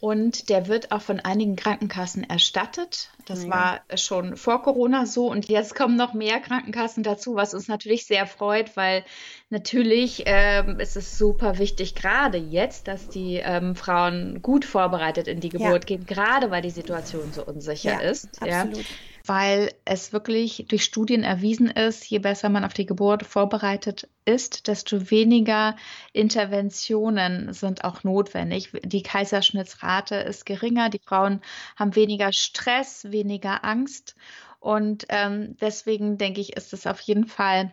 und 0.00 0.48
der 0.48 0.66
wird 0.66 0.92
auch 0.92 1.02
von 1.02 1.20
einigen 1.20 1.56
Krankenkassen 1.56 2.24
erstattet. 2.24 3.10
Das 3.26 3.44
ja. 3.44 3.50
war 3.50 3.80
schon 3.98 4.38
vor 4.38 4.62
Corona 4.62 5.04
so. 5.04 5.30
Und 5.30 5.48
jetzt 5.48 5.74
kommen 5.74 5.96
noch 5.96 6.14
mehr 6.14 6.40
Krankenkassen 6.40 7.02
dazu, 7.02 7.34
was 7.34 7.52
uns 7.52 7.68
natürlich 7.68 8.06
sehr 8.06 8.26
freut, 8.26 8.76
weil 8.78 9.04
natürlich 9.50 10.22
ähm, 10.24 10.80
ist 10.80 10.96
es 10.96 11.18
super 11.18 11.58
wichtig, 11.58 11.94
gerade 11.94 12.38
jetzt, 12.38 12.88
dass 12.88 13.08
die 13.10 13.36
ähm, 13.36 13.76
Frauen 13.76 14.40
gut 14.40 14.64
vorbereitet 14.64 15.28
in 15.28 15.40
die 15.40 15.50
Geburt 15.50 15.88
ja. 15.88 15.96
gehen, 15.96 16.06
gerade 16.06 16.50
weil 16.50 16.62
die 16.62 16.70
Situation 16.70 17.32
so 17.34 17.44
unsicher 17.44 18.00
ja, 18.02 18.10
ist. 18.10 18.42
Absolut. 18.42 18.78
Ja 18.78 18.84
weil 19.30 19.72
es 19.84 20.12
wirklich 20.12 20.64
durch 20.66 20.82
Studien 20.82 21.22
erwiesen 21.22 21.70
ist, 21.70 22.04
je 22.04 22.18
besser 22.18 22.48
man 22.48 22.64
auf 22.64 22.72
die 22.72 22.84
Geburt 22.84 23.24
vorbereitet 23.24 24.08
ist, 24.24 24.66
desto 24.66 25.08
weniger 25.12 25.76
Interventionen 26.12 27.52
sind 27.52 27.84
auch 27.84 28.02
notwendig. 28.02 28.72
Die 28.82 29.04
Kaiserschnittsrate 29.04 30.16
ist 30.16 30.46
geringer, 30.46 30.90
die 30.90 30.98
Frauen 30.98 31.42
haben 31.76 31.94
weniger 31.94 32.32
Stress, 32.32 33.04
weniger 33.12 33.64
Angst 33.64 34.16
und 34.58 35.06
ähm, 35.10 35.56
deswegen 35.60 36.18
denke 36.18 36.40
ich, 36.40 36.56
ist 36.56 36.72
es 36.72 36.88
auf 36.88 36.98
jeden 36.98 37.28
Fall 37.28 37.72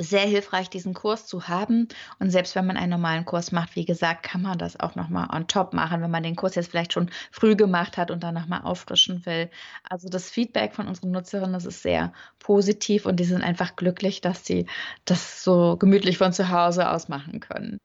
sehr 0.00 0.22
hilfreich, 0.26 0.70
diesen 0.70 0.94
Kurs 0.94 1.26
zu 1.26 1.46
haben. 1.48 1.88
Und 2.18 2.30
selbst 2.30 2.54
wenn 2.54 2.66
man 2.66 2.76
einen 2.76 2.90
normalen 2.90 3.24
Kurs 3.24 3.52
macht, 3.52 3.76
wie 3.76 3.84
gesagt, 3.84 4.22
kann 4.22 4.42
man 4.42 4.58
das 4.58 4.80
auch 4.80 4.94
nochmal 4.94 5.28
on 5.32 5.46
top 5.46 5.74
machen, 5.74 6.02
wenn 6.02 6.10
man 6.10 6.22
den 6.22 6.36
Kurs 6.36 6.54
jetzt 6.54 6.70
vielleicht 6.70 6.92
schon 6.92 7.10
früh 7.30 7.54
gemacht 7.54 7.96
hat 7.96 8.10
und 8.10 8.22
dann 8.22 8.34
nochmal 8.34 8.62
auffrischen 8.62 9.24
will. 9.26 9.50
Also 9.88 10.08
das 10.08 10.30
Feedback 10.30 10.74
von 10.74 10.88
unseren 10.88 11.10
Nutzerinnen, 11.12 11.52
das 11.52 11.66
ist 11.66 11.82
sehr 11.82 12.12
positiv 12.38 13.06
und 13.06 13.16
die 13.20 13.24
sind 13.24 13.42
einfach 13.42 13.76
glücklich, 13.76 14.20
dass 14.20 14.44
sie 14.44 14.66
das 15.04 15.44
so 15.44 15.76
gemütlich 15.76 16.18
von 16.18 16.32
zu 16.32 16.50
Hause 16.50 16.90
aus 16.90 17.08
machen 17.08 17.40
können. 17.40 17.78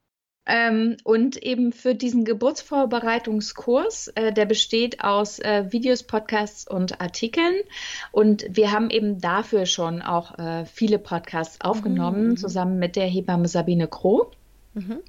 Ähm, 0.45 0.97
und 1.03 1.41
eben 1.41 1.71
für 1.71 1.95
diesen 1.95 2.23
Geburtsvorbereitungskurs, 2.23 4.09
äh, 4.09 4.31
der 4.31 4.45
besteht 4.45 5.03
aus 5.03 5.39
äh, 5.39 5.71
Videos, 5.71 6.03
Podcasts 6.03 6.67
und 6.67 7.01
Artikeln. 7.01 7.55
Und 8.11 8.45
wir 8.49 8.71
haben 8.71 8.89
eben 8.89 9.19
dafür 9.19 9.65
schon 9.65 10.01
auch 10.01 10.37
äh, 10.37 10.65
viele 10.65 10.99
Podcasts 10.99 11.61
aufgenommen, 11.61 12.29
mhm. 12.29 12.37
zusammen 12.37 12.77
mit 12.77 12.95
der 12.95 13.07
Hebamme 13.07 13.47
Sabine 13.47 13.87
Kroh. 13.87 14.31
Mhm. 14.73 14.99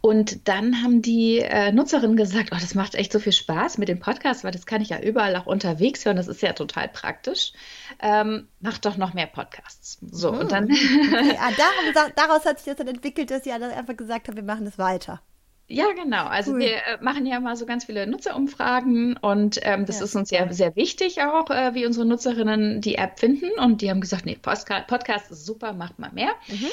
Und 0.00 0.48
dann 0.48 0.82
haben 0.82 1.02
die 1.02 1.38
äh, 1.38 1.72
Nutzerinnen 1.72 2.16
gesagt, 2.16 2.50
oh, 2.52 2.58
das 2.60 2.74
macht 2.74 2.94
echt 2.94 3.12
so 3.12 3.18
viel 3.18 3.32
Spaß 3.32 3.78
mit 3.78 3.88
dem 3.88 4.00
Podcast, 4.00 4.44
weil 4.44 4.52
das 4.52 4.66
kann 4.66 4.82
ich 4.82 4.90
ja 4.90 5.00
überall 5.00 5.36
auch 5.36 5.46
unterwegs 5.46 6.04
hören. 6.04 6.16
Das 6.16 6.28
ist 6.28 6.42
ja 6.42 6.52
total 6.52 6.88
praktisch. 6.88 7.52
Ähm, 8.00 8.48
mach 8.60 8.78
doch 8.78 8.96
noch 8.96 9.14
mehr 9.14 9.26
Podcasts. 9.26 9.98
So, 10.10 10.32
mhm. 10.32 10.38
und 10.40 10.52
dann. 10.52 10.64
okay. 10.64 11.38
ah, 11.40 11.50
darum, 11.94 12.12
daraus 12.16 12.44
hat 12.44 12.58
sich 12.58 12.66
das 12.66 12.76
dann 12.76 12.88
entwickelt, 12.88 13.30
dass 13.30 13.42
dann 13.42 13.62
einfach 13.62 13.96
gesagt 13.96 14.28
habt, 14.28 14.36
wir 14.36 14.44
machen 14.44 14.64
das 14.64 14.78
weiter. 14.78 15.20
Ja, 15.66 15.86
genau. 15.92 16.26
Also 16.26 16.52
cool. 16.52 16.60
wir 16.60 16.76
äh, 16.76 16.98
machen 17.00 17.24
ja 17.24 17.40
mal 17.40 17.56
so 17.56 17.64
ganz 17.64 17.86
viele 17.86 18.06
Nutzerumfragen 18.06 19.16
und 19.16 19.58
ähm, 19.62 19.86
das 19.86 19.98
ja, 19.98 20.04
ist 20.04 20.14
uns 20.14 20.30
ja 20.30 20.52
sehr 20.52 20.76
wichtig 20.76 21.22
auch, 21.22 21.48
äh, 21.48 21.74
wie 21.74 21.86
unsere 21.86 22.04
Nutzerinnen 22.04 22.82
die 22.82 22.96
App 22.96 23.18
finden. 23.18 23.50
Und 23.58 23.80
die 23.80 23.88
haben 23.88 24.02
gesagt, 24.02 24.26
nee, 24.26 24.36
Podcast, 24.40 24.86
Podcast 24.88 25.30
ist 25.30 25.46
super, 25.46 25.72
macht 25.72 25.98
mal 25.98 26.12
mehr. 26.12 26.32
Mhm. 26.48 26.66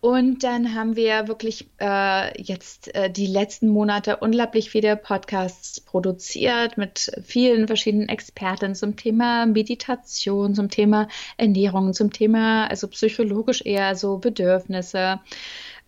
Und 0.00 0.44
dann 0.44 0.74
haben 0.74 0.94
wir 0.94 1.26
wirklich 1.26 1.68
äh, 1.80 2.40
jetzt 2.40 2.94
äh, 2.94 3.10
die 3.10 3.26
letzten 3.26 3.68
Monate 3.68 4.18
unglaublich 4.18 4.70
viele 4.70 4.96
Podcasts 4.96 5.80
produziert 5.80 6.78
mit 6.78 7.10
vielen 7.24 7.66
verschiedenen 7.66 8.08
Experten 8.08 8.76
zum 8.76 8.94
Thema 8.94 9.46
Meditation, 9.46 10.54
zum 10.54 10.70
Thema 10.70 11.08
Ernährung, 11.36 11.94
zum 11.94 12.12
Thema, 12.12 12.68
also 12.68 12.86
psychologisch 12.88 13.62
eher 13.64 13.96
so 13.96 14.18
Bedürfnisse. 14.18 15.20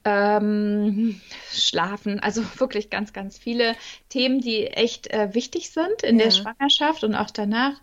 Ähm, 0.02 1.20
Schlafen, 1.52 2.20
also 2.20 2.42
wirklich 2.58 2.90
ganz, 2.90 3.12
ganz 3.12 3.38
viele 3.38 3.76
Themen, 4.08 4.40
die 4.40 4.66
echt 4.66 5.08
äh, 5.08 5.34
wichtig 5.34 5.70
sind 5.70 6.02
in 6.02 6.18
ja. 6.18 6.24
der 6.24 6.30
Schwangerschaft 6.32 7.04
und 7.04 7.14
auch 7.14 7.30
danach. 7.30 7.74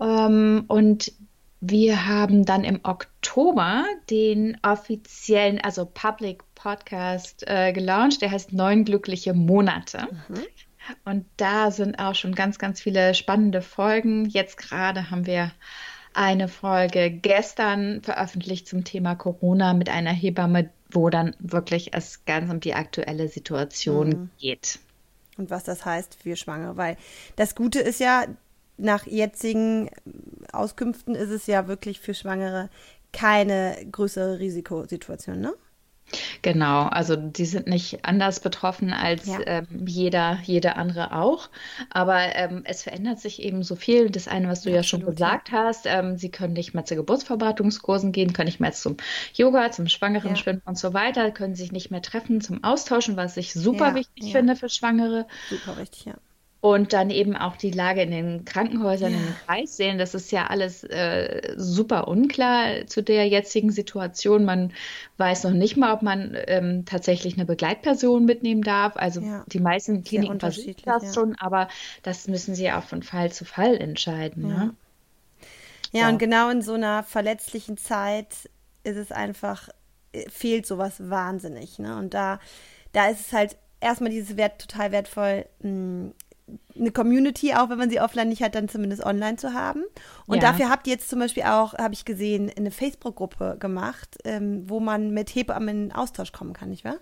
Ähm, 0.00 0.64
und 0.66 1.12
wir 1.60 2.06
haben 2.06 2.44
dann 2.44 2.64
im 2.64 2.80
Oktober 2.84 3.84
den 4.10 4.58
offiziellen, 4.62 5.60
also 5.60 5.86
Public 5.86 6.42
Podcast 6.54 7.44
äh, 7.46 7.72
gelauncht. 7.72 8.22
Der 8.22 8.30
heißt 8.30 8.52
Neun 8.52 8.84
glückliche 8.84 9.34
Monate. 9.34 10.08
Mhm. 10.28 10.42
Und 11.04 11.26
da 11.36 11.70
sind 11.70 11.98
auch 11.98 12.14
schon 12.14 12.34
ganz, 12.34 12.58
ganz 12.58 12.80
viele 12.80 13.14
spannende 13.14 13.62
Folgen. 13.62 14.26
Jetzt 14.26 14.56
gerade 14.56 15.10
haben 15.10 15.26
wir 15.26 15.52
eine 16.14 16.48
Folge 16.48 17.10
gestern 17.10 18.02
veröffentlicht 18.02 18.66
zum 18.66 18.84
Thema 18.84 19.14
Corona 19.14 19.74
mit 19.74 19.88
einer 19.88 20.12
Hebamme, 20.12 20.70
wo 20.90 21.10
dann 21.10 21.36
wirklich 21.38 21.94
es 21.94 22.24
ganz 22.24 22.50
um 22.50 22.60
die 22.60 22.74
aktuelle 22.74 23.28
Situation 23.28 24.08
mhm. 24.08 24.30
geht. 24.38 24.78
Und 25.36 25.50
was 25.50 25.64
das 25.64 25.84
heißt 25.84 26.16
für 26.20 26.34
Schwangere, 26.34 26.76
weil 26.76 26.96
das 27.36 27.54
Gute 27.54 27.78
ist 27.78 28.00
ja, 28.00 28.26
nach 28.78 29.06
jetzigen 29.06 29.90
Auskünften 30.52 31.14
ist 31.14 31.30
es 31.30 31.46
ja 31.46 31.68
wirklich 31.68 32.00
für 32.00 32.14
Schwangere 32.14 32.70
keine 33.12 33.76
größere 33.90 34.38
Risikosituation, 34.38 35.40
ne? 35.40 35.54
Genau, 36.40 36.84
also 36.84 37.16
die 37.16 37.44
sind 37.44 37.66
nicht 37.66 38.04
anders 38.04 38.40
betroffen 38.40 38.92
als 38.92 39.26
ja. 39.26 39.40
ähm, 39.46 39.66
jeder, 39.86 40.38
jeder 40.42 40.76
andere 40.76 41.12
auch. 41.14 41.50
Aber 41.90 42.34
ähm, 42.34 42.62
es 42.64 42.82
verändert 42.82 43.20
sich 43.20 43.42
eben 43.42 43.62
so 43.62 43.76
viel. 43.76 44.10
Das 44.10 44.28
eine, 44.28 44.48
was 44.48 44.62
du 44.62 44.70
ja, 44.70 44.76
ja 44.76 44.82
schon 44.82 45.04
gesagt 45.04 45.50
ja. 45.50 45.64
hast, 45.64 45.86
ähm, 45.86 46.16
sie 46.16 46.30
können 46.30 46.54
nicht 46.54 46.74
mehr 46.74 46.84
zu 46.84 46.96
Geburtsvorbereitungskursen 46.96 48.12
gehen, 48.12 48.32
können 48.32 48.46
nicht 48.46 48.60
mehr 48.60 48.72
zum 48.72 48.96
Yoga, 49.34 49.70
zum 49.70 49.88
Schwangeren 49.88 50.36
Schwimmen 50.36 50.62
und 50.64 50.78
so 50.78 50.94
weiter, 50.94 51.30
können 51.30 51.54
sich 51.54 51.72
nicht 51.72 51.90
mehr 51.90 52.02
treffen 52.02 52.40
zum 52.40 52.64
Austauschen, 52.64 53.16
was 53.16 53.36
ich 53.36 53.52
super 53.52 53.94
wichtig 53.94 54.32
finde 54.32 54.56
für 54.56 54.68
Schwangere. 54.68 55.26
Super 55.50 55.76
wichtig, 55.78 56.06
ja. 56.06 56.14
Und 56.60 56.92
dann 56.92 57.10
eben 57.10 57.36
auch 57.36 57.56
die 57.56 57.70
Lage 57.70 58.02
in 58.02 58.10
den 58.10 58.44
Krankenhäusern, 58.44 59.12
ja. 59.12 59.18
in 59.18 59.24
den 59.24 59.36
Kreissälen. 59.46 59.98
Das 59.98 60.14
ist 60.14 60.32
ja 60.32 60.48
alles 60.48 60.82
äh, 60.82 61.54
super 61.56 62.08
unklar 62.08 62.84
zu 62.86 63.00
der 63.00 63.28
jetzigen 63.28 63.70
Situation. 63.70 64.44
Man 64.44 64.72
weiß 65.18 65.44
noch 65.44 65.52
nicht 65.52 65.76
mal, 65.76 65.94
ob 65.94 66.02
man 66.02 66.36
ähm, 66.48 66.84
tatsächlich 66.84 67.34
eine 67.34 67.44
Begleitperson 67.44 68.24
mitnehmen 68.24 68.62
darf. 68.62 68.96
Also 68.96 69.20
ja. 69.20 69.44
die 69.46 69.60
meisten 69.60 70.02
Kliniken 70.02 70.40
versuchen 70.40 70.74
das 70.84 71.04
ja. 71.04 71.12
schon, 71.12 71.36
aber 71.38 71.68
das 72.02 72.26
müssen 72.26 72.56
sie 72.56 72.72
auch 72.72 72.82
von 72.82 73.04
Fall 73.04 73.30
zu 73.30 73.44
Fall 73.44 73.76
entscheiden. 73.76 74.48
Ne? 74.48 74.74
Ja, 75.92 76.08
und 76.08 76.18
genau 76.18 76.50
in 76.50 76.62
so 76.62 76.74
einer 76.74 77.04
verletzlichen 77.04 77.76
Zeit 77.76 78.50
ist 78.82 78.96
es 78.96 79.12
einfach, 79.12 79.68
äh, 80.12 80.28
fehlt 80.28 80.66
sowas 80.66 80.96
wahnsinnig. 80.98 81.78
Ne? 81.78 81.96
Und 81.96 82.14
da, 82.14 82.40
da 82.92 83.08
ist 83.08 83.20
es 83.20 83.32
halt 83.32 83.56
erstmal 83.80 84.10
dieses 84.10 84.36
Wert 84.36 84.60
total 84.60 84.92
wertvoll, 84.92 85.46
hm, 85.60 86.12
eine 86.76 86.90
Community, 86.90 87.54
auch 87.54 87.68
wenn 87.70 87.78
man 87.78 87.90
sie 87.90 88.00
offline 88.00 88.28
nicht 88.28 88.42
hat, 88.42 88.54
dann 88.54 88.68
zumindest 88.68 89.04
online 89.04 89.36
zu 89.36 89.52
haben. 89.52 89.82
Und 90.26 90.42
ja. 90.42 90.50
dafür 90.50 90.70
habt 90.70 90.86
ihr 90.86 90.94
jetzt 90.94 91.08
zum 91.08 91.18
Beispiel 91.18 91.44
auch, 91.44 91.74
habe 91.74 91.94
ich 91.94 92.04
gesehen, 92.04 92.50
eine 92.56 92.70
Facebook-Gruppe 92.70 93.56
gemacht, 93.58 94.18
ähm, 94.24 94.68
wo 94.68 94.80
man 94.80 95.12
mit 95.12 95.34
Hebammen 95.34 95.86
in 95.86 95.92
Austausch 95.92 96.32
kommen 96.32 96.52
kann, 96.52 96.70
nicht 96.70 96.84
wahr? 96.84 96.98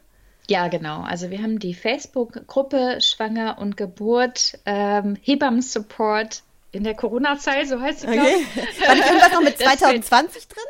Ja, 0.49 0.69
genau. 0.69 1.03
Also 1.03 1.31
wir 1.31 1.43
haben 1.43 1.59
die 1.59 1.75
Facebook-Gruppe 1.75 2.99
Schwanger 3.01 3.59
und 3.59 3.77
Geburt, 3.77 4.59
ähm, 4.65 5.17
Hebammen-Support 5.21 6.43
in 6.73 6.85
der 6.85 6.95
Corona-Zeit, 6.95 7.69
so 7.69 7.81
heißt 7.81 8.01
sie, 8.01 8.07
okay. 8.07 8.17
glaube 8.17 8.31
ich. 8.31 8.89
War 8.89 8.97
irgendwas 8.97 9.33
noch 9.33 9.43
mit 9.43 9.59
2020 9.59 10.49
drin? 10.49 10.65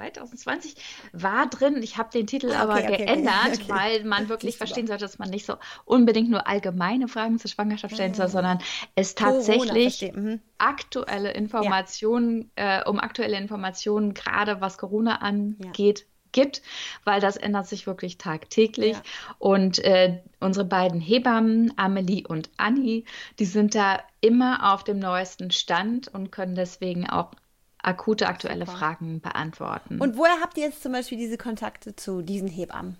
2020 0.00 0.74
war 1.12 1.46
drin. 1.48 1.82
Ich 1.82 1.98
habe 1.98 2.10
den 2.10 2.26
Titel 2.26 2.50
ah, 2.52 2.64
okay, 2.64 2.72
aber 2.72 2.74
okay, 2.74 2.96
geändert, 2.96 3.34
okay, 3.54 3.64
weil 3.68 4.04
man 4.04 4.28
wirklich 4.28 4.56
verstehen 4.56 4.86
sollte, 4.86 5.04
dass 5.04 5.18
man 5.18 5.30
nicht 5.30 5.46
so 5.46 5.54
unbedingt 5.84 6.30
nur 6.30 6.46
allgemeine 6.46 7.08
Fragen 7.08 7.38
zur 7.38 7.50
Schwangerschaft 7.50 7.94
stellen 7.94 8.14
soll, 8.14 8.26
ah. 8.26 8.30
sondern 8.30 8.58
es 8.94 9.14
tatsächlich 9.14 10.10
mhm. 10.12 10.40
aktuelle 10.58 11.32
Informationen, 11.32 12.50
ja. 12.58 12.80
äh, 12.80 12.88
um 12.88 12.98
aktuelle 12.98 13.36
Informationen, 13.36 14.14
gerade 14.14 14.60
was 14.60 14.78
Corona 14.78 15.16
angeht, 15.16 16.00
ja 16.00 16.04
gibt, 16.32 16.62
weil 17.04 17.20
das 17.20 17.36
ändert 17.36 17.66
sich 17.66 17.86
wirklich 17.86 18.18
tagtäglich. 18.18 18.92
Ja. 18.92 19.02
Und 19.38 19.78
äh, 19.80 20.20
unsere 20.38 20.64
beiden 20.64 21.00
Hebammen, 21.00 21.72
Amelie 21.76 22.24
und 22.26 22.50
Annie, 22.56 23.04
die 23.38 23.44
sind 23.44 23.74
da 23.74 24.00
immer 24.20 24.72
auf 24.72 24.84
dem 24.84 24.98
neuesten 24.98 25.50
Stand 25.50 26.08
und 26.08 26.30
können 26.30 26.54
deswegen 26.54 27.08
auch 27.08 27.32
akute, 27.82 28.28
aktuelle 28.28 28.66
Super. 28.66 28.78
Fragen 28.78 29.20
beantworten. 29.20 30.00
Und 30.00 30.16
woher 30.16 30.40
habt 30.40 30.56
ihr 30.58 30.64
jetzt 30.64 30.82
zum 30.82 30.92
Beispiel 30.92 31.18
diese 31.18 31.38
Kontakte 31.38 31.96
zu 31.96 32.22
diesen 32.22 32.48
Hebammen? 32.48 32.96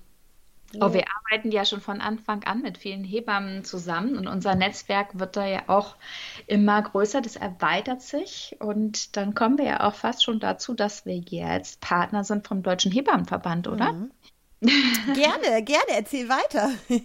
Oh, 0.81 0.93
wir 0.93 1.05
arbeiten 1.17 1.51
ja 1.51 1.65
schon 1.65 1.81
von 1.81 2.01
Anfang 2.01 2.45
an 2.45 2.63
mit 2.63 2.79
vielen 2.79 3.03
Hebammen 3.03 3.65
zusammen 3.65 4.17
und 4.17 4.29
unser 4.29 4.55
Netzwerk 4.55 5.19
wird 5.19 5.37
da 5.37 5.45
ja 5.45 5.63
auch 5.67 5.97
immer 6.47 6.81
größer, 6.81 7.21
das 7.21 7.35
erweitert 7.35 8.03
sich 8.03 8.57
und 8.61 9.17
dann 9.17 9.35
kommen 9.35 9.59
wir 9.59 9.65
ja 9.65 9.81
auch 9.81 9.95
fast 9.95 10.23
schon 10.23 10.39
dazu, 10.39 10.73
dass 10.73 11.07
wir 11.07 11.17
jetzt 11.17 11.81
Partner 11.81 12.23
sind 12.23 12.47
vom 12.47 12.63
Deutschen 12.63 12.93
Hebammenverband, 12.93 13.67
oder? 13.67 13.93
Mhm. 13.93 14.11
gerne, 14.61 15.65
gerne, 15.65 15.91
erzähl 15.93 16.29
weiter. 16.29 16.71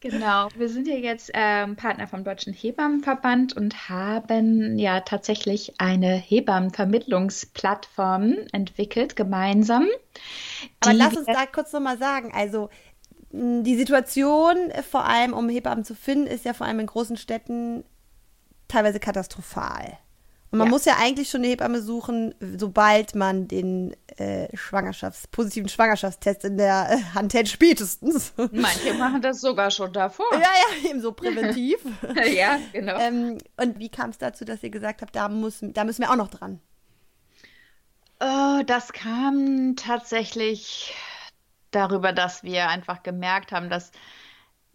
Genau, 0.00 0.48
wir 0.56 0.68
sind 0.70 0.88
ja 0.88 0.94
jetzt 0.94 1.30
ähm, 1.34 1.76
Partner 1.76 2.08
vom 2.08 2.24
Deutschen 2.24 2.54
Hebammenverband 2.54 3.54
und 3.54 3.90
haben 3.90 4.78
ja 4.78 5.00
tatsächlich 5.00 5.74
eine 5.78 6.14
Hebammenvermittlungsplattform 6.14 8.36
entwickelt, 8.52 9.14
gemeinsam. 9.14 9.86
Aber 10.80 10.94
lass 10.94 11.18
uns 11.18 11.26
da 11.26 11.44
kurz 11.44 11.74
nochmal 11.74 11.98
sagen, 11.98 12.32
also 12.34 12.70
die 13.32 13.76
Situation, 13.76 14.56
vor 14.90 15.04
allem 15.04 15.34
um 15.34 15.50
Hebammen 15.50 15.84
zu 15.84 15.94
finden, 15.94 16.26
ist 16.26 16.46
ja 16.46 16.54
vor 16.54 16.66
allem 16.66 16.80
in 16.80 16.86
großen 16.86 17.18
Städten 17.18 17.84
teilweise 18.68 19.00
katastrophal. 19.00 19.98
Und 20.50 20.58
man 20.58 20.66
ja. 20.66 20.70
muss 20.70 20.84
ja 20.84 20.96
eigentlich 20.98 21.30
schon 21.30 21.42
eine 21.42 21.48
Hebamme 21.48 21.80
suchen, 21.80 22.34
sobald 22.56 23.14
man 23.14 23.46
den 23.46 23.94
äh, 24.16 24.48
Schwangerschafts-, 24.56 25.28
positiven 25.30 25.68
Schwangerschaftstest 25.68 26.44
in 26.44 26.56
der 26.56 26.90
äh, 26.90 27.14
Hand 27.14 27.34
hält, 27.34 27.48
spätestens. 27.48 28.32
Manche 28.36 28.94
machen 28.94 29.22
das 29.22 29.40
sogar 29.40 29.70
schon 29.70 29.92
davor. 29.92 30.26
Ja, 30.32 30.40
ja, 30.40 30.90
eben 30.90 31.00
so 31.00 31.12
präventiv. 31.12 31.78
ja, 32.34 32.58
genau. 32.72 32.98
Ähm, 32.98 33.38
und 33.56 33.78
wie 33.78 33.88
kam 33.88 34.10
es 34.10 34.18
dazu, 34.18 34.44
dass 34.44 34.62
ihr 34.64 34.70
gesagt 34.70 35.02
habt, 35.02 35.14
da, 35.14 35.28
muss, 35.28 35.58
da 35.62 35.84
müssen 35.84 36.02
wir 36.02 36.10
auch 36.10 36.16
noch 36.16 36.30
dran? 36.30 36.60
Oh, 38.18 38.62
das 38.66 38.92
kam 38.92 39.76
tatsächlich 39.76 40.94
darüber, 41.70 42.12
dass 42.12 42.42
wir 42.42 42.68
einfach 42.68 43.02
gemerkt 43.04 43.52
haben, 43.52 43.70
dass 43.70 43.92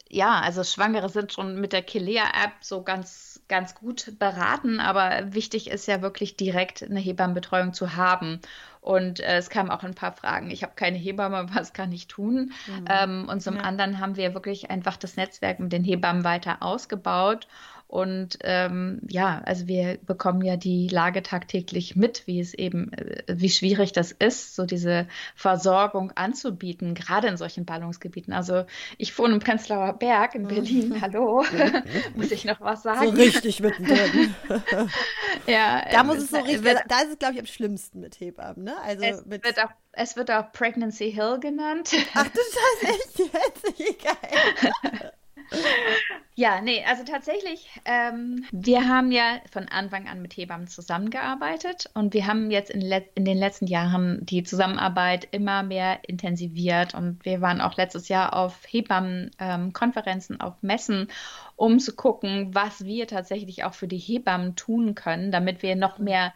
ja, 0.10 0.39
also 0.39 0.63
Schwangere 0.63 1.10
sind 1.10 1.34
schon 1.34 1.60
mit 1.60 1.74
der 1.74 1.82
Kilea-App 1.82 2.53
so 2.62 2.84
ganz, 2.84 3.35
ganz 3.48 3.75
gut 3.75 4.18
beraten, 4.18 4.80
aber 4.80 5.34
wichtig 5.34 5.70
ist 5.70 5.88
ja 5.88 6.02
wirklich 6.02 6.36
direkt 6.36 6.84
eine 6.84 7.00
Hebammenbetreuung 7.00 7.74
zu 7.74 7.96
haben. 7.96 8.40
Und 8.82 9.20
äh, 9.20 9.38
es 9.38 9.50
kamen 9.50 9.72
auch 9.72 9.84
ein 9.84 9.96
paar 9.96 10.14
Fragen. 10.14 10.52
Ich 10.52 10.64
habe 10.64 10.74
keine 10.75 10.98
Hebamme, 10.98 11.48
was 11.54 11.74
kann 11.74 11.92
ich 11.92 12.08
tun? 12.08 12.54
Mhm. 12.68 12.86
Ähm, 12.90 13.30
und 13.30 13.42
zum 13.42 13.56
ja. 13.56 13.62
anderen 13.62 14.00
haben 14.00 14.16
wir 14.16 14.34
wirklich 14.34 14.70
einfach 14.70 14.98
das 14.98 15.16
Netzwerk 15.16 15.60
mit 15.60 15.74
den 15.74 15.84
Hebammen 15.84 16.24
weiter 16.24 16.58
ausgebaut. 16.62 17.48
Und 17.88 18.39
ähm, 18.42 19.00
ja, 19.08 19.42
also 19.46 19.68
wir 19.68 20.00
bekommen 20.06 20.42
ja 20.42 20.58
die 20.58 20.88
Lage 20.88 21.22
tagtäglich 21.22 21.96
mit, 21.96 22.25
wie 22.25 22.39
es 22.39 22.54
eben, 22.56 22.92
äh, 22.94 23.24
wie 23.27 23.50
schwierig 23.50 23.92
das 23.92 24.12
ist, 24.12 24.56
so 24.56 24.65
diese 24.65 25.08
Versorgung 25.36 26.12
anzubieten, 26.15 26.96
gerade 26.96 27.27
in 27.27 27.38
solchen 27.38 27.65
Ballungsgebieten. 27.65 28.34
Also 28.34 28.65
ich 28.98 29.18
wohne 29.18 29.36
im 29.36 29.39
Prenzlauer 29.39 29.94
Berg 29.94 30.34
in 30.34 30.48
Berlin, 30.48 30.89
mhm. 30.96 31.01
hallo, 31.01 31.46
muss 32.15 32.32
ich 32.32 32.44
noch 32.44 32.60
was 32.60 32.82
sagen? 32.82 33.06
So 33.06 33.22
richtig 33.22 33.60
mittendrin. 33.60 34.34
ja, 35.48 35.86
da 35.92 36.04
muss 36.04 36.18
es 36.18 36.32
so 36.32 36.38
richtig, 36.38 36.63
wird, 36.63 36.80
da 36.88 37.01
ist 37.01 37.12
es 37.12 37.20
glaube 37.20 37.36
ich 37.36 37.39
am 37.39 37.46
schlimmsten 37.46 38.00
mit 38.00 38.20
Hebammen, 38.20 38.63
ne? 38.63 38.75
Also 38.84 39.04
es 39.04 39.25
mit 39.25 39.44
wird 39.44 39.60
auch 39.60 39.72
es 39.98 40.18
wird 40.18 40.30
auch 40.30 40.51
Pregnancy 40.51 41.12
Hill 41.12 41.39
genannt. 41.39 41.92
Ach 42.15 42.27
du 42.27 42.39
Scheiße, 42.39 42.94
echt 42.94 43.20
jetzt? 43.20 44.04
Geil. 44.04 45.12
Ja, 46.38 46.60
nee, 46.60 46.84
also 46.86 47.06
tatsächlich, 47.06 47.70
ähm, 47.86 48.44
wir 48.52 48.90
haben 48.90 49.14
ja 49.14 49.40
von 49.50 49.70
Anfang 49.70 50.10
an 50.10 50.22
mit 50.22 50.36
Hebammen 50.36 50.68
zusammengearbeitet 50.68 51.90
und 51.94 52.14
wir 52.14 52.28
haben 52.28 52.52
jetzt 52.52 52.70
in, 52.70 52.82
in 52.82 53.24
den 53.24 53.38
letzten 53.38 53.68
Jahren 53.68 54.20
die 54.25 54.44
Zusammenarbeit 54.44 55.30
immer 55.32 55.64
mehr 55.64 56.00
intensiviert 56.10 56.94
und 56.94 57.24
wir 57.24 57.40
waren 57.40 57.62
auch 57.62 57.78
letztes 57.78 58.10
Jahr 58.10 58.36
auf 58.36 58.60
Hebammenkonferenzen, 58.68 60.36
ähm, 60.36 60.42
auf 60.42 60.62
Messen, 60.62 61.08
um 61.55 61.79
zu 61.79 61.96
gucken, 61.96 62.53
was 62.53 62.84
wir 62.84 63.08
tatsächlich 63.08 63.64
auch 63.64 63.74
für 63.74 63.88
die 63.88 63.98
Hebammen 63.98 64.58
tun 64.58 64.94
können, 64.94 65.31
damit 65.31 65.64
wir 65.64 65.77
noch 65.77 66.00
mehr 66.00 66.34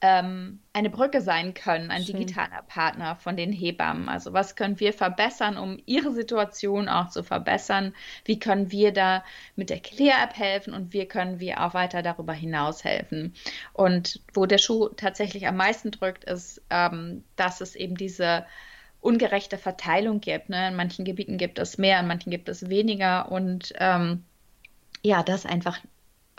ähm, 0.00 0.60
eine 0.72 0.90
Brücke 0.90 1.20
sein 1.20 1.54
können, 1.54 1.90
ein 1.90 2.04
Schön. 2.04 2.16
digitaler 2.16 2.62
Partner 2.68 3.16
von 3.16 3.36
den 3.36 3.52
Hebammen. 3.52 4.08
Also 4.08 4.32
was 4.32 4.54
können 4.54 4.78
wir 4.78 4.92
verbessern, 4.92 5.56
um 5.56 5.78
ihre 5.86 6.12
Situation 6.12 6.88
auch 6.88 7.08
zu 7.08 7.24
verbessern? 7.24 7.94
Wie 8.24 8.38
können 8.38 8.70
wir 8.70 8.92
da 8.92 9.24
mit 9.56 9.70
der 9.70 9.80
Clear-App 9.80 10.36
helfen 10.36 10.72
und 10.72 10.92
wie 10.92 11.06
können 11.06 11.40
wir 11.40 11.64
auch 11.64 11.74
weiter 11.74 12.02
darüber 12.02 12.32
hinaus 12.32 12.84
helfen? 12.84 13.34
Und 13.72 14.20
wo 14.34 14.46
der 14.46 14.58
Schuh 14.58 14.88
tatsächlich 14.88 15.48
am 15.48 15.56
meisten 15.56 15.90
drückt, 15.90 16.24
ist, 16.24 16.62
ähm, 16.70 17.24
dass 17.34 17.60
es 17.60 17.74
eben 17.74 17.96
diese 17.96 18.46
ungerechte 19.00 19.58
Verteilung 19.58 20.20
gibt. 20.20 20.48
Ne? 20.48 20.68
In 20.68 20.76
manchen 20.76 21.04
Gebieten 21.04 21.38
gibt 21.38 21.58
es 21.58 21.76
mehr, 21.76 21.98
in 21.98 22.06
manchen 22.06 22.30
gibt 22.30 22.48
es 22.48 22.68
weniger 22.68 23.32
und 23.32 23.72
ähm, 23.78 24.24
ja, 25.02 25.22
das 25.22 25.46
einfach 25.46 25.78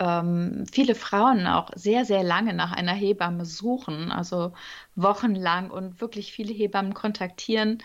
ähm, 0.00 0.64
viele 0.72 0.94
Frauen 0.94 1.46
auch 1.46 1.70
sehr, 1.76 2.04
sehr 2.04 2.24
lange 2.24 2.54
nach 2.54 2.72
einer 2.72 2.94
Hebamme 2.94 3.44
suchen, 3.44 4.10
also 4.10 4.52
wochenlang 4.96 5.70
und 5.70 6.00
wirklich 6.00 6.32
viele 6.32 6.52
Hebammen 6.52 6.94
kontaktieren, 6.94 7.82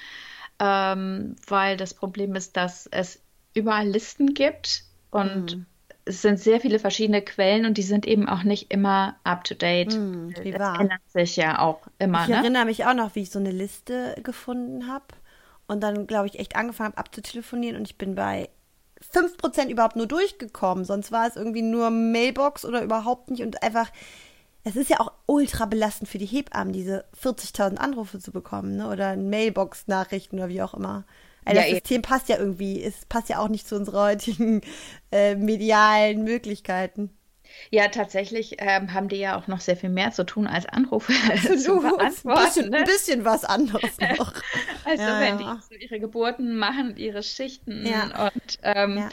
ähm, 0.59 1.35
weil 1.45 1.75
das 1.75 1.93
Problem 1.93 2.33
ist, 2.35 2.55
dass 2.55 2.87
es 2.87 3.21
überall 3.53 3.87
Listen 3.87 4.33
gibt 4.33 4.85
und 5.11 5.57
mhm. 5.57 5.65
es 6.05 6.21
sind 6.21 6.39
sehr 6.39 6.61
viele 6.61 6.79
verschiedene 6.79 7.21
Quellen 7.21 7.65
und 7.65 7.77
die 7.77 7.83
sind 7.83 8.07
eben 8.07 8.29
auch 8.29 8.43
nicht 8.43 8.71
immer 8.71 9.17
up 9.25 9.43
to 9.43 9.53
date. 9.53 9.93
Mhm, 9.93 10.33
das 10.33 10.79
ändert 10.79 11.01
sich 11.09 11.35
ja 11.35 11.59
auch 11.59 11.81
immer. 11.99 12.23
Ich 12.23 12.29
ne? 12.29 12.35
erinnere 12.37 12.65
mich 12.65 12.85
auch 12.85 12.93
noch, 12.93 13.15
wie 13.15 13.23
ich 13.23 13.29
so 13.29 13.39
eine 13.39 13.51
Liste 13.51 14.15
gefunden 14.23 14.87
habe 14.87 15.05
und 15.67 15.83
dann, 15.83 16.07
glaube 16.07 16.27
ich, 16.27 16.39
echt 16.39 16.55
angefangen 16.55 16.93
habe 16.93 16.97
abzutelefonieren 16.97 17.75
und 17.75 17.83
ich 17.89 17.97
bin 17.97 18.15
bei 18.15 18.49
5% 19.13 19.69
überhaupt 19.69 19.95
nur 19.95 20.07
durchgekommen. 20.07 20.85
Sonst 20.85 21.11
war 21.11 21.27
es 21.27 21.35
irgendwie 21.35 21.61
nur 21.61 21.89
Mailbox 21.89 22.65
oder 22.65 22.83
überhaupt 22.83 23.29
nicht. 23.29 23.43
Und 23.43 23.61
einfach, 23.63 23.91
es 24.63 24.75
ist 24.75 24.89
ja 24.89 24.99
auch 24.99 25.11
ultra 25.25 25.65
belastend 25.65 26.09
für 26.09 26.17
die 26.17 26.25
Hebammen, 26.25 26.73
diese 26.73 27.05
40.000 27.21 27.77
Anrufe 27.77 28.19
zu 28.19 28.31
bekommen, 28.31 28.77
ne? 28.77 28.89
Oder 28.89 29.15
Mailbox-Nachrichten 29.15 30.37
oder 30.37 30.49
wie 30.49 30.61
auch 30.61 30.73
immer. 30.73 31.05
Also 31.45 31.61
ja, 31.61 31.67
das 31.67 31.79
System 31.79 32.01
passt 32.01 32.29
ja 32.29 32.37
irgendwie, 32.37 32.83
es 32.83 33.05
passt 33.05 33.29
ja 33.29 33.39
auch 33.39 33.49
nicht 33.49 33.67
zu 33.67 33.75
unserer 33.75 34.05
heutigen 34.05 34.61
äh, 35.11 35.35
medialen 35.35 36.23
Möglichkeiten. 36.23 37.14
Ja, 37.71 37.87
tatsächlich 37.87 38.55
ähm, 38.59 38.93
haben 38.93 39.09
die 39.09 39.17
ja 39.17 39.37
auch 39.37 39.47
noch 39.47 39.59
sehr 39.59 39.77
viel 39.77 39.89
mehr 39.89 40.11
zu 40.11 40.25
tun 40.25 40.47
als 40.47 40.65
Anrufe 40.65 41.13
zu 41.57 41.79
beantworten. 41.81 42.39
Ein 42.39 42.45
bisschen, 42.45 42.69
ne? 42.69 42.77
ein 42.77 42.83
bisschen 42.85 43.25
was 43.25 43.43
anderes 43.43 43.97
noch. 44.17 44.33
also 44.85 45.03
ja, 45.03 45.19
wenn 45.19 45.39
ja. 45.39 45.55
die 45.55 45.61
so 45.61 45.75
ihre 45.79 45.99
Geburten 45.99 46.57
machen, 46.57 46.97
ihre 46.97 47.23
Schichten 47.23 47.85
ja. 47.85 48.25
und 48.25 48.59
ähm, 48.63 48.97
äh, 48.97 49.09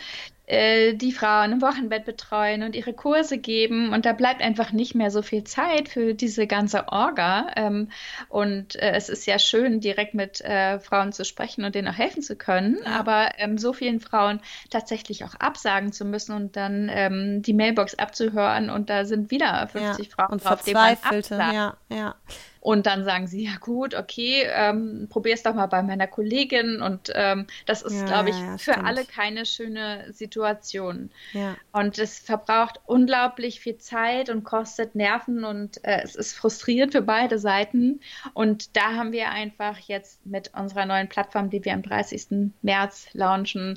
die 0.48 1.12
Frauen 1.12 1.52
im 1.52 1.62
Wochenbett 1.62 2.04
betreuen 2.04 2.62
und 2.62 2.74
ihre 2.74 2.92
Kurse 2.92 3.38
geben. 3.38 3.92
Und 3.92 4.04
da 4.04 4.12
bleibt 4.12 4.42
einfach 4.42 4.72
nicht 4.72 4.94
mehr 4.94 5.10
so 5.10 5.22
viel 5.22 5.44
Zeit 5.44 5.88
für 5.88 6.14
diese 6.14 6.46
ganze 6.46 6.88
Orga. 6.88 7.46
Ähm, 7.56 7.88
und 8.28 8.76
äh, 8.76 8.92
es 8.94 9.08
ist 9.08 9.26
ja 9.26 9.38
schön, 9.38 9.80
direkt 9.80 10.14
mit 10.14 10.40
äh, 10.40 10.80
Frauen 10.80 11.12
zu 11.12 11.24
sprechen 11.24 11.64
und 11.64 11.74
denen 11.74 11.88
auch 11.88 11.96
helfen 11.96 12.22
zu 12.22 12.36
können. 12.36 12.84
Aber 12.84 13.30
ähm, 13.38 13.56
so 13.56 13.72
vielen 13.72 14.00
Frauen 14.00 14.40
tatsächlich 14.68 15.24
auch 15.24 15.34
absagen 15.36 15.92
zu 15.92 16.04
müssen 16.04 16.32
und 16.32 16.56
dann 16.56 16.90
ähm, 16.92 17.42
die 17.42 17.54
Mailbox 17.54 17.94
abzuhören 17.94 18.70
und 18.70 18.90
da 18.90 19.04
sind 19.04 19.30
wieder 19.30 19.68
50 19.68 20.06
ja. 20.06 20.12
Frauen 20.12 20.32
und 20.32 20.44
drauf, 20.44 20.60
Verzweifelte, 20.60 21.36
ja, 21.36 21.76
ja. 21.88 22.14
Und 22.62 22.86
dann 22.86 23.02
sagen 23.02 23.26
sie, 23.26 23.44
ja 23.44 23.56
gut, 23.58 23.92
okay, 23.96 24.46
ähm, 24.48 25.08
probier 25.10 25.34
es 25.34 25.42
doch 25.42 25.52
mal 25.52 25.66
bei 25.66 25.82
meiner 25.82 26.06
Kollegin. 26.06 26.80
Und 26.80 27.10
ähm, 27.12 27.48
das 27.66 27.82
ist, 27.82 28.02
ja, 28.02 28.06
glaube 28.06 28.30
ich, 28.30 28.38
ja, 28.38 28.56
für 28.56 28.84
alle 28.84 29.04
keine 29.04 29.46
schöne 29.46 30.12
Situation. 30.12 31.10
Ja. 31.32 31.56
Und 31.72 31.98
es 31.98 32.20
verbraucht 32.20 32.78
unglaublich 32.86 33.58
viel 33.58 33.78
Zeit 33.78 34.30
und 34.30 34.44
kostet 34.44 34.94
Nerven 34.94 35.42
und 35.42 35.84
äh, 35.84 36.02
es 36.04 36.14
ist 36.14 36.34
frustrierend 36.34 36.92
für 36.92 37.02
beide 37.02 37.40
Seiten. 37.40 38.00
Und 38.32 38.76
da 38.76 38.94
haben 38.94 39.10
wir 39.10 39.30
einfach 39.30 39.78
jetzt 39.78 40.24
mit 40.24 40.52
unserer 40.54 40.86
neuen 40.86 41.08
Plattform, 41.08 41.50
die 41.50 41.64
wir 41.64 41.72
am 41.72 41.82
30. 41.82 42.52
März 42.62 43.08
launchen, 43.12 43.76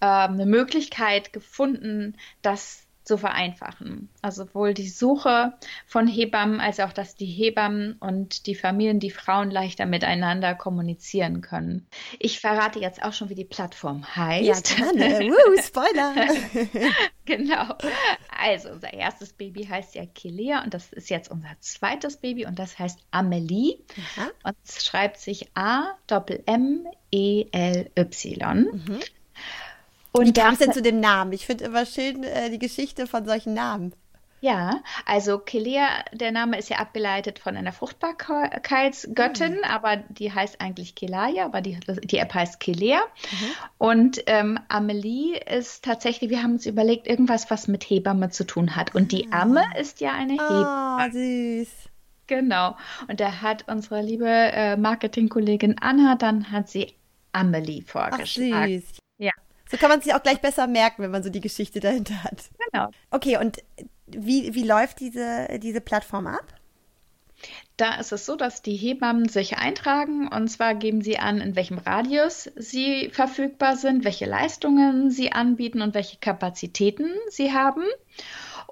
äh, 0.00 0.06
eine 0.06 0.46
Möglichkeit 0.46 1.32
gefunden, 1.32 2.16
dass 2.42 2.84
zu 3.04 3.18
vereinfachen. 3.18 4.08
Also 4.22 4.44
sowohl 4.44 4.72
die 4.72 4.88
Suche 4.88 5.52
von 5.86 6.06
Hebammen 6.08 6.60
als 6.60 6.80
auch, 6.80 6.92
dass 6.92 7.14
die 7.14 7.26
Hebammen 7.26 7.96
und 8.00 8.46
die 8.46 8.54
Familien, 8.54 8.98
die 8.98 9.10
Frauen 9.10 9.50
leichter 9.50 9.84
miteinander 9.84 10.54
kommunizieren 10.54 11.42
können. 11.42 11.86
Ich 12.18 12.40
verrate 12.40 12.78
jetzt 12.80 13.02
auch 13.02 13.12
schon, 13.12 13.28
wie 13.28 13.34
die 13.34 13.44
Plattform 13.44 14.16
heißt. 14.16 14.78
Ja, 14.78 14.92
gerne. 14.92 15.20
Woo, 15.30 15.62
Spoiler. 15.62 16.14
genau. 17.26 17.74
Also 18.42 18.70
unser 18.70 18.94
erstes 18.94 19.34
Baby 19.34 19.64
heißt 19.66 19.94
ja 19.94 20.06
Kilea 20.06 20.64
und 20.64 20.72
das 20.72 20.92
ist 20.92 21.10
jetzt 21.10 21.30
unser 21.30 21.54
zweites 21.60 22.16
Baby 22.16 22.46
und 22.46 22.58
das 22.58 22.78
heißt 22.78 22.98
Amelie. 23.10 23.80
Aha. 24.16 24.30
Und 24.44 24.56
es 24.64 24.84
schreibt 24.84 25.18
sich 25.18 25.50
A-M-E-L-Y. 25.54 25.94
Mhm. 28.72 29.00
Und 30.16 30.26
Wie 30.26 30.32
kam 30.32 30.52
es 30.52 30.60
denn 30.60 30.72
zu 30.72 30.80
dem 30.80 31.00
Namen? 31.00 31.32
Ich 31.32 31.44
finde 31.44 31.64
immer 31.64 31.84
schön 31.84 32.22
äh, 32.22 32.48
die 32.48 32.60
Geschichte 32.60 33.06
von 33.08 33.24
solchen 33.24 33.52
Namen. 33.52 33.92
Ja, 34.40 34.82
also 35.06 35.38
Kelea, 35.38 35.88
der 36.12 36.30
Name 36.30 36.58
ist 36.58 36.68
ja 36.68 36.76
abgeleitet 36.76 37.38
von 37.38 37.56
einer 37.56 37.72
Fruchtbarkeitsgöttin, 37.72 39.54
mhm. 39.54 39.64
aber 39.64 39.96
die 39.96 40.30
heißt 40.30 40.60
eigentlich 40.60 40.94
Kelaya, 40.94 41.46
aber 41.46 41.62
die, 41.62 41.80
die 42.04 42.18
App 42.18 42.34
heißt 42.34 42.60
Kelea. 42.60 42.98
Mhm. 42.98 43.46
Und 43.78 44.22
ähm, 44.26 44.60
Amelie 44.68 45.38
ist 45.38 45.82
tatsächlich, 45.82 46.28
wir 46.28 46.42
haben 46.42 46.52
uns 46.52 46.66
überlegt, 46.66 47.06
irgendwas, 47.06 47.50
was 47.50 47.68
mit 47.68 47.84
Hebamme 47.84 48.28
zu 48.28 48.44
tun 48.44 48.76
hat. 48.76 48.94
Und 48.94 49.12
die 49.12 49.32
Amme 49.32 49.64
ah. 49.74 49.78
ist 49.78 50.00
ja 50.00 50.12
eine 50.12 50.34
oh, 50.34 50.42
Hebamme. 50.42 51.12
süß. 51.12 51.68
Genau. 52.26 52.76
Und 53.08 53.20
da 53.20 53.40
hat 53.40 53.66
unsere 53.66 54.02
liebe 54.02 54.28
äh, 54.28 54.76
Marketingkollegin 54.76 55.76
Anna, 55.80 56.16
dann 56.16 56.52
hat 56.52 56.68
sie 56.68 56.92
Amelie 57.32 57.80
vorgeschlagen. 57.80 58.52
Ach, 58.54 58.66
süß. 58.66 59.03
So 59.74 59.78
kann 59.80 59.88
man 59.88 60.00
sich 60.00 60.14
auch 60.14 60.22
gleich 60.22 60.40
besser 60.40 60.68
merken, 60.68 61.02
wenn 61.02 61.10
man 61.10 61.24
so 61.24 61.30
die 61.30 61.40
Geschichte 61.40 61.80
dahinter 61.80 62.22
hat. 62.22 62.44
Genau. 62.70 62.90
Okay, 63.10 63.38
und 63.38 63.58
wie, 64.06 64.54
wie 64.54 64.62
läuft 64.62 65.00
diese, 65.00 65.48
diese 65.58 65.80
Plattform 65.80 66.28
ab? 66.28 66.54
Da 67.76 67.96
ist 67.96 68.12
es 68.12 68.24
so, 68.24 68.36
dass 68.36 68.62
die 68.62 68.76
Hebammen 68.76 69.28
sich 69.28 69.56
eintragen 69.56 70.28
und 70.28 70.46
zwar 70.46 70.76
geben 70.76 71.02
sie 71.02 71.18
an, 71.18 71.40
in 71.40 71.56
welchem 71.56 71.78
Radius 71.78 72.48
sie 72.54 73.10
verfügbar 73.12 73.76
sind, 73.76 74.04
welche 74.04 74.26
Leistungen 74.26 75.10
sie 75.10 75.32
anbieten 75.32 75.82
und 75.82 75.92
welche 75.92 76.18
Kapazitäten 76.18 77.10
sie 77.28 77.52
haben. 77.52 77.82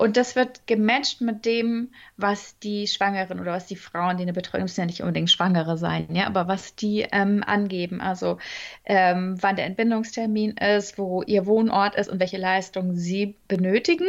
Und 0.03 0.17
das 0.17 0.35
wird 0.35 0.67
gematcht 0.67 1.21
mit 1.21 1.45
dem, 1.45 1.93
was 2.17 2.59
die 2.59 2.89
Schwangeren 2.89 3.39
oder 3.39 3.53
was 3.53 3.67
die 3.67 3.77
Frauen, 3.77 4.17
die 4.17 4.25
eine 4.25 4.33
Betreuung 4.33 4.65
müssen 4.65 4.81
ja 4.81 4.87
nicht 4.87 5.01
unbedingt 5.01 5.31
Schwangere 5.31 5.79
sein, 5.79 6.13
ja, 6.13 6.27
aber 6.27 6.49
was 6.49 6.75
die 6.75 7.07
ähm, 7.13 7.45
angeben. 7.47 8.01
Also 8.01 8.39
ähm, 8.85 9.41
wann 9.41 9.55
der 9.55 9.67
Entbindungstermin 9.67 10.57
ist, 10.57 10.99
wo 10.99 11.23
ihr 11.23 11.47
Wohnort 11.47 11.95
ist 11.95 12.11
und 12.11 12.19
welche 12.19 12.37
Leistungen 12.37 12.97
sie 12.97 13.37
benötigen. 13.47 14.09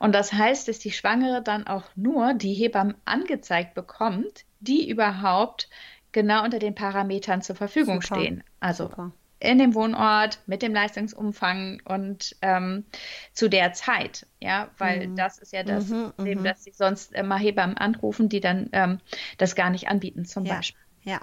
Und 0.00 0.12
das 0.12 0.32
heißt, 0.32 0.66
dass 0.66 0.80
die 0.80 0.90
Schwangere 0.90 1.40
dann 1.40 1.68
auch 1.68 1.84
nur 1.94 2.34
die 2.34 2.54
Hebammen 2.54 2.96
angezeigt 3.04 3.74
bekommt, 3.74 4.44
die 4.58 4.90
überhaupt 4.90 5.68
genau 6.10 6.42
unter 6.42 6.58
den 6.58 6.74
Parametern 6.74 7.42
zur 7.42 7.54
Verfügung 7.54 8.02
Super. 8.02 8.16
stehen. 8.16 8.42
Also 8.58 8.88
Super 8.88 9.12
in 9.42 9.58
dem 9.58 9.74
Wohnort 9.74 10.38
mit 10.46 10.62
dem 10.62 10.72
Leistungsumfang 10.72 11.82
und 11.84 12.36
ähm, 12.42 12.84
zu 13.32 13.48
der 13.48 13.72
Zeit, 13.72 14.26
ja, 14.40 14.70
weil 14.78 15.08
mhm. 15.08 15.16
das 15.16 15.38
ist 15.38 15.52
ja 15.52 15.64
das 15.64 15.88
mhm, 15.88 16.12
Problem, 16.16 16.40
mhm. 16.40 16.44
dass 16.44 16.64
sie 16.64 16.72
sonst 16.72 17.12
immer 17.12 17.36
Hebammen 17.38 17.76
anrufen, 17.76 18.28
die 18.28 18.40
dann 18.40 18.68
ähm, 18.72 18.98
das 19.38 19.56
gar 19.56 19.70
nicht 19.70 19.88
anbieten, 19.88 20.24
zum 20.24 20.46
ja. 20.46 20.54
Beispiel. 20.54 20.80
Ja, 21.04 21.20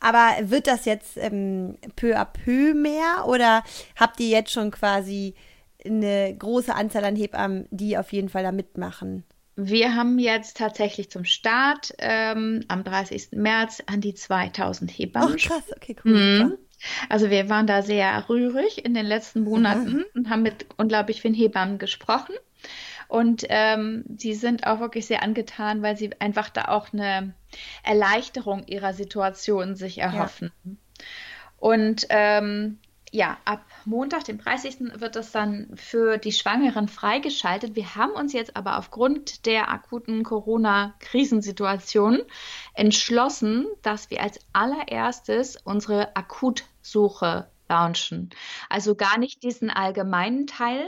aber 0.00 0.50
wird 0.50 0.66
das 0.66 0.84
jetzt 0.84 1.16
ähm, 1.16 1.78
peu 1.94 2.18
à 2.18 2.24
peu 2.24 2.74
mehr 2.74 3.26
oder 3.28 3.62
habt 3.94 4.18
ihr 4.18 4.28
jetzt 4.28 4.50
schon 4.50 4.72
quasi 4.72 5.34
eine 5.84 6.34
große 6.36 6.74
Anzahl 6.74 7.04
an 7.04 7.14
Hebammen, 7.14 7.68
die 7.70 7.96
auf 7.96 8.12
jeden 8.12 8.28
Fall 8.28 8.42
da 8.42 8.50
mitmachen? 8.50 9.22
Wir 9.54 9.94
haben 9.94 10.18
jetzt 10.18 10.56
tatsächlich 10.56 11.10
zum 11.10 11.24
Start 11.24 11.92
ähm, 11.98 12.64
am 12.66 12.82
30. 12.82 13.28
März 13.32 13.80
an 13.86 14.00
die 14.00 14.14
2000 14.14 14.90
Hebammen. 14.90 15.34
Oh, 15.34 15.36
krass, 15.36 15.62
okay, 15.76 15.94
cool. 16.04 16.12
Mhm. 16.12 16.58
Also 17.08 17.30
wir 17.30 17.48
waren 17.48 17.66
da 17.66 17.82
sehr 17.82 18.28
rührig 18.28 18.84
in 18.84 18.94
den 18.94 19.06
letzten 19.06 19.42
Monaten 19.44 19.92
mhm. 19.92 20.04
und 20.14 20.30
haben 20.30 20.42
mit 20.42 20.66
unglaublich 20.76 21.20
vielen 21.20 21.34
Hebammen 21.34 21.78
gesprochen. 21.78 22.34
Und 23.08 23.44
ähm, 23.48 24.04
sie 24.16 24.34
sind 24.34 24.66
auch 24.66 24.78
wirklich 24.78 25.06
sehr 25.06 25.22
angetan, 25.22 25.82
weil 25.82 25.96
sie 25.96 26.10
einfach 26.20 26.48
da 26.48 26.66
auch 26.66 26.92
eine 26.92 27.34
Erleichterung 27.82 28.64
ihrer 28.66 28.92
Situation 28.92 29.74
sich 29.74 29.98
erhoffen. 29.98 30.52
Ja. 30.64 30.70
Und 31.58 32.06
ähm, 32.08 32.78
ja, 33.12 33.38
ab 33.44 33.64
Montag, 33.84 34.24
dem 34.24 34.38
30. 34.38 35.00
wird 35.00 35.16
es 35.16 35.32
dann 35.32 35.68
für 35.74 36.16
die 36.16 36.30
Schwangeren 36.30 36.86
freigeschaltet. 36.86 37.74
Wir 37.74 37.96
haben 37.96 38.12
uns 38.12 38.32
jetzt 38.32 38.56
aber 38.56 38.78
aufgrund 38.78 39.46
der 39.46 39.68
akuten 39.68 40.22
Corona-Krisensituation 40.22 42.22
entschlossen, 42.74 43.66
dass 43.82 44.10
wir 44.10 44.22
als 44.22 44.38
allererstes 44.52 45.56
unsere 45.56 46.14
Akutsuche 46.14 47.50
launchen. 47.68 48.30
Also 48.68 48.94
gar 48.94 49.18
nicht 49.18 49.42
diesen 49.42 49.70
allgemeinen 49.70 50.46
Teil, 50.46 50.86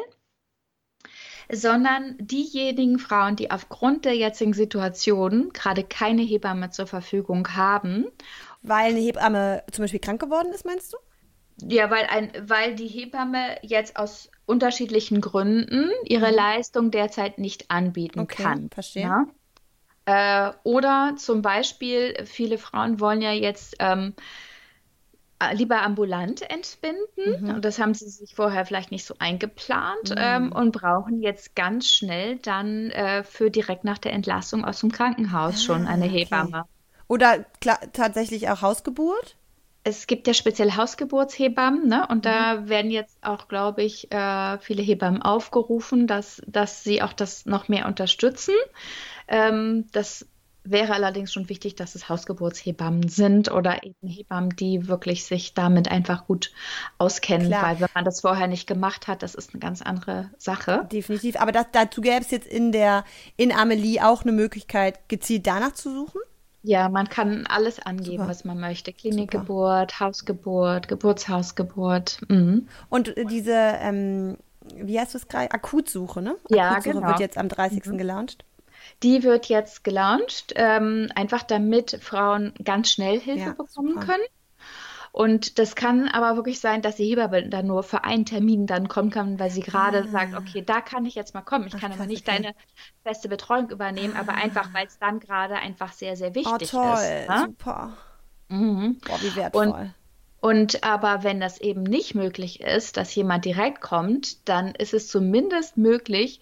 sondern 1.50 2.16
diejenigen 2.18 3.00
Frauen, 3.00 3.34
die 3.34 3.50
aufgrund 3.50 4.04
der 4.04 4.14
jetzigen 4.14 4.54
Situation 4.54 5.50
gerade 5.52 5.82
keine 5.82 6.22
Hebamme 6.22 6.70
zur 6.70 6.86
Verfügung 6.86 7.56
haben. 7.56 8.06
Weil 8.62 8.90
eine 8.90 9.00
Hebamme 9.00 9.64
zum 9.72 9.82
Beispiel 9.82 9.98
krank 9.98 10.20
geworden 10.20 10.52
ist, 10.52 10.64
meinst 10.64 10.92
du? 10.92 10.98
Ja, 11.60 11.90
weil, 11.90 12.06
ein, 12.06 12.32
weil 12.40 12.74
die 12.74 12.88
Hebamme 12.88 13.56
jetzt 13.62 13.96
aus 13.96 14.30
unterschiedlichen 14.46 15.20
Gründen 15.20 15.90
ihre 16.04 16.30
mhm. 16.30 16.36
Leistung 16.36 16.90
derzeit 16.90 17.38
nicht 17.38 17.70
anbieten 17.70 18.20
okay, 18.20 18.42
kann. 18.42 18.70
Verstehe. 18.70 19.02
Ja? 19.02 19.26
Äh, 20.04 20.52
oder 20.64 21.14
zum 21.16 21.42
Beispiel, 21.42 22.24
viele 22.24 22.58
Frauen 22.58 22.98
wollen 22.98 23.22
ja 23.22 23.32
jetzt 23.32 23.76
ähm, 23.78 24.14
äh, 25.38 25.54
lieber 25.54 25.82
ambulant 25.82 26.42
entbinden. 26.50 27.44
Mhm. 27.44 27.54
Und 27.54 27.64
das 27.64 27.78
haben 27.78 27.94
sie 27.94 28.08
sich 28.08 28.34
vorher 28.34 28.66
vielleicht 28.66 28.90
nicht 28.90 29.04
so 29.04 29.14
eingeplant 29.18 30.10
mhm. 30.10 30.16
ähm, 30.18 30.52
und 30.52 30.72
brauchen 30.72 31.22
jetzt 31.22 31.54
ganz 31.54 31.88
schnell 31.88 32.36
dann 32.38 32.90
äh, 32.90 33.22
für 33.22 33.50
direkt 33.50 33.84
nach 33.84 33.98
der 33.98 34.12
Entlassung 34.12 34.64
aus 34.64 34.80
dem 34.80 34.90
Krankenhaus 34.90 35.54
ah, 35.54 35.58
schon 35.58 35.86
eine 35.86 36.06
Hebamme. 36.06 36.60
Okay. 36.60 36.68
Oder 37.08 37.44
tatsächlich 37.92 38.48
auch 38.48 38.62
Hausgeburt? 38.62 39.36
Es 39.84 40.06
gibt 40.06 40.26
ja 40.26 40.34
spezielle 40.34 40.76
Hausgeburtshebammen, 40.76 41.88
ne? 41.88 42.06
Und 42.08 42.18
mhm. 42.18 42.22
da 42.22 42.68
werden 42.68 42.90
jetzt 42.90 43.18
auch, 43.22 43.48
glaube 43.48 43.82
ich, 43.82 44.12
äh, 44.12 44.58
viele 44.58 44.82
Hebammen 44.82 45.22
aufgerufen, 45.22 46.06
dass, 46.06 46.40
dass 46.46 46.84
sie 46.84 47.02
auch 47.02 47.12
das 47.12 47.46
noch 47.46 47.68
mehr 47.68 47.86
unterstützen. 47.86 48.54
Ähm, 49.28 49.86
das 49.92 50.26
wäre 50.64 50.94
allerdings 50.94 51.32
schon 51.32 51.48
wichtig, 51.48 51.74
dass 51.74 51.96
es 51.96 52.08
Hausgeburtshebammen 52.08 53.08
sind 53.08 53.50
oder 53.50 53.82
eben 53.82 54.08
Hebammen, 54.08 54.50
die 54.50 54.86
wirklich 54.86 55.24
sich 55.24 55.54
damit 55.54 55.90
einfach 55.90 56.26
gut 56.26 56.52
auskennen, 56.98 57.48
Klar. 57.48 57.62
weil 57.62 57.80
wenn 57.80 57.88
man 57.94 58.04
das 58.04 58.20
vorher 58.20 58.46
nicht 58.46 58.68
gemacht 58.68 59.08
hat, 59.08 59.24
das 59.24 59.34
ist 59.34 59.52
eine 59.52 59.60
ganz 59.60 59.82
andere 59.82 60.30
Sache. 60.38 60.86
Definitiv. 60.92 61.40
Aber 61.40 61.50
das, 61.50 61.66
dazu 61.72 62.00
gäbe 62.00 62.20
es 62.20 62.30
jetzt 62.30 62.46
in 62.46 62.70
der 62.70 63.04
in 63.36 63.50
Amelie 63.50 64.00
auch 64.00 64.22
eine 64.22 64.32
Möglichkeit, 64.32 65.08
gezielt 65.08 65.46
danach 65.48 65.72
zu 65.72 65.92
suchen? 65.92 66.20
Ja, 66.62 66.88
man 66.88 67.08
kann 67.08 67.46
alles 67.48 67.80
angeben, 67.80 68.18
Super. 68.18 68.28
was 68.28 68.44
man 68.44 68.60
möchte. 68.60 68.92
Klinikgeburt, 68.92 69.90
Super. 69.90 70.04
Hausgeburt, 70.04 70.88
Geburtshausgeburt. 70.88 72.20
Mhm. 72.28 72.68
Und 72.88 73.14
diese, 73.30 73.52
ähm, 73.52 74.36
wie 74.76 74.98
heißt 74.98 75.14
das 75.14 75.26
gerade? 75.26 75.50
Akutsuche, 75.50 76.22
ne? 76.22 76.36
Ja, 76.48 76.70
Akutsuche 76.70 76.94
genau. 76.94 77.08
wird 77.08 77.20
jetzt 77.20 77.36
am 77.36 77.48
30. 77.48 77.84
Mhm. 77.86 77.98
gelauncht. 77.98 78.44
Die 79.02 79.22
wird 79.22 79.46
jetzt 79.46 79.84
gelauncht, 79.84 80.52
ähm, 80.56 81.08
einfach 81.14 81.42
damit 81.42 81.98
Frauen 82.00 82.52
ganz 82.62 82.90
schnell 82.90 83.18
Hilfe 83.18 83.40
ja, 83.40 83.52
bekommen 83.52 83.94
super. 83.94 84.06
können. 84.06 84.22
Und 85.12 85.58
das 85.58 85.76
kann 85.76 86.08
aber 86.08 86.36
wirklich 86.36 86.58
sein, 86.58 86.80
dass 86.80 86.96
die 86.96 87.04
Hebamme 87.04 87.46
dann 87.46 87.66
nur 87.66 87.82
für 87.82 88.02
einen 88.02 88.24
Termin 88.24 88.66
dann 88.66 88.88
kommen 88.88 89.10
kann, 89.10 89.38
weil 89.38 89.50
sie 89.50 89.60
gerade 89.60 90.04
ah. 90.04 90.08
sagt, 90.08 90.34
okay, 90.34 90.62
da 90.64 90.80
kann 90.80 91.04
ich 91.04 91.14
jetzt 91.14 91.34
mal 91.34 91.42
kommen. 91.42 91.66
Ich 91.66 91.74
Ach, 91.74 91.80
kann 91.80 91.92
aber 91.92 92.06
nicht 92.06 92.26
okay. 92.26 92.42
deine 92.42 92.54
feste 93.02 93.28
Betreuung 93.28 93.68
übernehmen, 93.68 94.14
ah. 94.16 94.20
aber 94.20 94.34
einfach, 94.34 94.72
weil 94.72 94.86
es 94.86 94.98
dann 94.98 95.20
gerade 95.20 95.56
einfach 95.56 95.92
sehr, 95.92 96.16
sehr 96.16 96.30
oh, 96.30 96.34
wichtig 96.34 96.72
oh, 96.72 96.78
toll, 96.78 96.94
ist. 96.94 97.28
Ne? 97.28 97.44
Super. 97.46 97.92
Mhm. 98.48 99.00
Boah, 99.06 99.20
wie 99.20 99.36
wertvoll. 99.36 99.92
Und, 100.40 100.74
und 100.74 100.84
aber 100.84 101.22
wenn 101.24 101.40
das 101.40 101.60
eben 101.60 101.82
nicht 101.82 102.14
möglich 102.14 102.62
ist, 102.62 102.96
dass 102.96 103.14
jemand 103.14 103.44
direkt 103.44 103.82
kommt, 103.82 104.48
dann 104.48 104.74
ist 104.74 104.94
es 104.94 105.08
zumindest 105.08 105.76
möglich, 105.76 106.40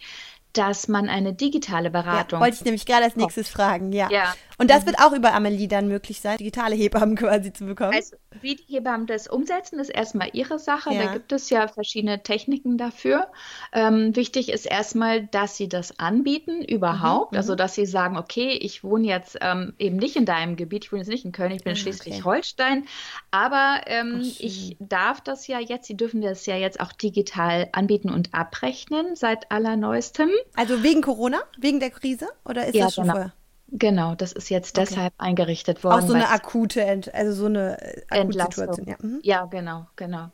dass 0.52 0.88
man 0.88 1.08
eine 1.08 1.32
digitale 1.32 1.90
Beratung. 1.90 2.38
Ja, 2.38 2.44
wollte 2.44 2.56
ich 2.56 2.64
nämlich 2.64 2.86
gerade 2.86 3.04
als 3.04 3.16
nächstes 3.16 3.48
fragen, 3.48 3.92
ja. 3.92 4.08
ja. 4.10 4.34
Und 4.58 4.68
das 4.68 4.84
wird 4.84 4.98
auch 4.98 5.12
über 5.12 5.32
Amelie 5.32 5.68
dann 5.68 5.88
möglich 5.88 6.20
sein, 6.20 6.36
digitale 6.36 6.74
Hebammen 6.74 7.16
quasi 7.16 7.50
zu 7.50 7.64
bekommen. 7.64 7.94
Also, 7.94 8.16
wie 8.42 8.56
die 8.56 8.74
Hebammen 8.74 9.06
das 9.06 9.26
umsetzen, 9.26 9.78
ist 9.78 9.88
erstmal 9.88 10.28
ihre 10.34 10.58
Sache. 10.58 10.92
Ja. 10.92 11.04
Da 11.04 11.12
gibt 11.14 11.32
es 11.32 11.48
ja 11.48 11.66
verschiedene 11.66 12.22
Techniken 12.22 12.76
dafür. 12.76 13.28
Ähm, 13.72 14.14
wichtig 14.14 14.50
ist 14.50 14.66
erstmal, 14.66 15.26
dass 15.26 15.56
sie 15.56 15.68
das 15.68 15.98
anbieten 15.98 16.62
überhaupt. 16.62 17.32
Mhm, 17.32 17.38
also, 17.38 17.54
mhm. 17.54 17.56
dass 17.56 17.74
sie 17.74 17.86
sagen, 17.86 18.18
okay, 18.18 18.50
ich 18.50 18.84
wohne 18.84 19.06
jetzt 19.06 19.38
ähm, 19.40 19.72
eben 19.78 19.96
nicht 19.96 20.16
in 20.16 20.26
deinem 20.26 20.56
Gebiet, 20.56 20.84
ich 20.84 20.92
wohne 20.92 21.00
jetzt 21.00 21.10
nicht 21.10 21.24
in 21.24 21.32
Köln, 21.32 21.52
ich 21.52 21.64
bin 21.64 21.72
ah, 21.72 21.76
Schleswig-Holstein, 21.76 22.86
aber 23.30 23.80
ähm, 23.86 24.20
ich 24.20 24.76
darf 24.78 25.22
das 25.22 25.46
ja 25.46 25.58
jetzt, 25.58 25.86
sie 25.86 25.96
dürfen 25.96 26.20
das 26.20 26.44
ja 26.44 26.56
jetzt 26.56 26.80
auch 26.80 26.92
digital 26.92 27.68
anbieten 27.72 28.10
und 28.10 28.34
abrechnen 28.34 29.16
seit 29.16 29.50
allerneuestem. 29.50 30.28
Also 30.55 30.83
wegen 30.83 31.03
Corona? 31.03 31.40
Wegen 31.59 31.81
der 31.81 31.90
Krise? 31.90 32.29
Oder 32.44 32.66
ist 32.66 32.74
ja, 32.74 32.87
das 32.87 32.94
schon 32.94 33.05
genau. 33.05 33.14
vorher? 33.14 33.33
Genau, 33.72 34.16
das 34.16 34.33
ist 34.33 34.48
jetzt 34.48 34.76
Okay. 34.76 34.88
deshalb 34.88 35.14
eingerichtet 35.18 35.85
worden. 35.85 36.03
Auch 36.03 36.07
so 36.07 36.14
eine 36.14 36.29
akute, 36.31 36.83
Ent 36.83 37.14
also 37.14 37.33
so 37.33 37.46
eine 37.46 37.81
äh, 37.81 38.03
akute 38.09 38.20
Entlastung. 38.20 38.74
Situation. 38.74 38.88
Ja. 38.88 38.96
Mhm. 39.00 39.20
Ja, 39.22 39.44
genau, 39.44 39.87
genau. 39.94 40.31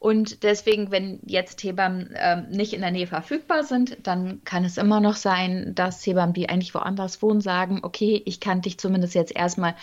Und 0.00 0.42
deswegen, 0.42 0.90
wenn 0.90 1.20
jetzt 1.24 1.62
Hebammen 1.62 2.12
ähm, 2.16 2.48
nicht 2.50 2.72
in 2.72 2.80
der 2.80 2.90
Nähe 2.90 3.06
verfügbar 3.06 3.62
sind, 3.62 3.98
dann 4.06 4.42
kann 4.44 4.64
es 4.64 4.76
immer 4.76 5.00
noch 5.00 5.14
sein, 5.14 5.72
dass 5.76 6.04
Hebammen, 6.04 6.34
die 6.34 6.48
eigentlich 6.48 6.74
woanders 6.74 7.22
wohnen, 7.22 7.40
sagen, 7.40 7.80
okay, 7.82 8.20
ich 8.24 8.40
kann 8.40 8.60
dich 8.60 8.78
zumindest 8.78 9.14
jetzt 9.14 9.36
erstmal 9.36 9.76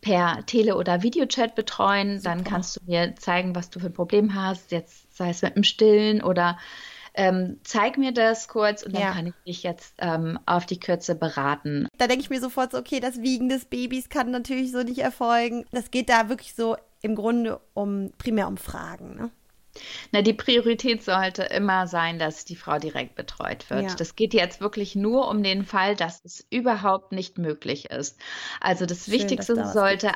per 0.00 0.46
Tele- 0.46 0.76
oder 0.76 1.02
Videochat 1.02 1.54
betreuen. 1.54 2.22
Dann 2.22 2.38
Super. 2.38 2.50
kannst 2.50 2.76
du 2.76 2.80
mir 2.86 3.14
zeigen, 3.16 3.54
was 3.54 3.68
du 3.68 3.78
für 3.78 3.86
ein 3.86 3.92
Problem 3.92 4.34
hast, 4.34 4.72
jetzt 4.72 5.14
sei 5.14 5.28
es 5.28 5.42
mit 5.42 5.54
dem 5.54 5.64
Stillen 5.64 6.22
oder 6.22 6.56
ähm, 7.14 7.60
zeig 7.62 7.96
mir 7.96 8.12
das 8.12 8.48
kurz 8.48 8.82
und 8.82 8.94
dann 8.94 9.02
Ja. 9.02 9.12
kann 9.12 9.26
ich 9.28 9.34
dich 9.46 9.62
jetzt 9.62 9.94
ähm, 9.98 10.38
auf 10.46 10.66
die 10.66 10.80
Kürze 10.80 11.14
beraten. 11.14 11.88
Da 11.96 12.06
denke 12.06 12.22
ich 12.22 12.30
mir 12.30 12.40
sofort 12.40 12.72
so, 12.72 12.78
okay, 12.78 13.00
das 13.00 13.22
Wiegen 13.22 13.48
des 13.48 13.64
Babys 13.64 14.08
kann 14.08 14.30
natürlich 14.30 14.72
so 14.72 14.82
nicht 14.82 14.98
erfolgen. 14.98 15.64
Das 15.72 15.90
geht 15.90 16.08
da 16.08 16.28
wirklich 16.28 16.54
so 16.54 16.76
im 17.02 17.14
Grunde 17.14 17.60
um 17.74 18.10
primär 18.18 18.48
um 18.48 18.56
Fragen. 18.56 19.14
Ne? 19.16 19.30
Na, 20.12 20.22
die 20.22 20.32
Priorität 20.32 21.02
sollte 21.02 21.42
immer 21.44 21.86
sein, 21.86 22.18
dass 22.18 22.44
die 22.44 22.56
Frau 22.56 22.78
direkt 22.78 23.14
betreut 23.14 23.68
wird. 23.70 23.82
Ja. 23.82 23.94
Das 23.94 24.16
geht 24.16 24.34
jetzt 24.34 24.60
wirklich 24.60 24.94
nur 24.94 25.28
um 25.28 25.42
den 25.42 25.64
Fall, 25.64 25.96
dass 25.96 26.20
es 26.24 26.46
überhaupt 26.50 27.12
nicht 27.12 27.38
möglich 27.38 27.90
ist. 27.90 28.18
Also 28.60 28.86
das 28.86 29.04
Schön, 29.04 29.14
Wichtigste 29.14 29.54
da 29.54 29.72
sollte, 29.72 30.12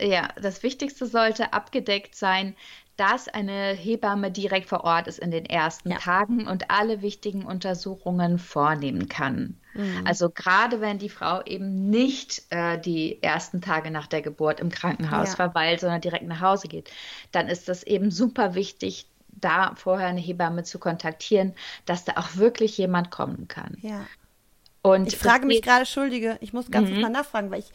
ja, 0.00 0.28
das 0.40 0.62
Wichtigste 0.62 1.06
sollte 1.06 1.52
abgedeckt 1.52 2.14
sein, 2.14 2.56
dass 2.96 3.28
eine 3.28 3.72
Hebamme 3.74 4.30
direkt 4.30 4.68
vor 4.68 4.84
Ort 4.84 5.06
ist 5.08 5.18
in 5.18 5.30
den 5.30 5.44
ersten 5.46 5.90
Ja. 5.90 5.98
Tagen 5.98 6.46
und 6.48 6.70
alle 6.70 7.02
wichtigen 7.02 7.44
Untersuchungen 7.44 8.38
vornehmen 8.38 9.08
kann. 9.08 9.60
Mhm. 9.74 10.06
Also 10.06 10.30
gerade 10.30 10.80
wenn 10.80 10.98
die 10.98 11.08
Frau 11.10 11.42
eben 11.44 11.90
nicht 11.90 12.42
äh, 12.50 12.78
die 12.80 13.22
ersten 13.22 13.60
Tage 13.60 13.90
nach 13.90 14.06
der 14.06 14.22
Geburt 14.22 14.60
im 14.60 14.70
Krankenhaus 14.70 15.30
Ja. 15.30 15.36
verweilt, 15.36 15.80
sondern 15.80 16.00
direkt 16.00 16.26
nach 16.26 16.40
Hause 16.40 16.68
geht, 16.68 16.90
dann 17.32 17.48
ist 17.48 17.68
das 17.68 17.82
eben 17.82 18.10
super 18.10 18.54
wichtig, 18.54 19.10
da 19.28 19.74
vorher 19.76 20.08
eine 20.08 20.20
Hebamme 20.20 20.64
zu 20.64 20.78
kontaktieren, 20.78 21.54
dass 21.84 22.04
da 22.04 22.14
auch 22.16 22.36
wirklich 22.36 22.78
jemand 22.78 23.10
kommen 23.10 23.48
kann. 23.48 23.76
Ja. 23.82 24.08
Und 24.82 25.06
Ich 25.08 25.18
frage 25.18 25.46
mich 25.46 25.62
gerade, 25.62 25.80
Entschuldige, 25.80 26.38
ich 26.40 26.52
muss 26.52 26.70
ganz 26.70 26.88
Mhm. 26.88 26.94
kurz 26.94 27.02
mal 27.02 27.08
nachfragen, 27.10 27.50
weil 27.50 27.60
ich, 27.60 27.72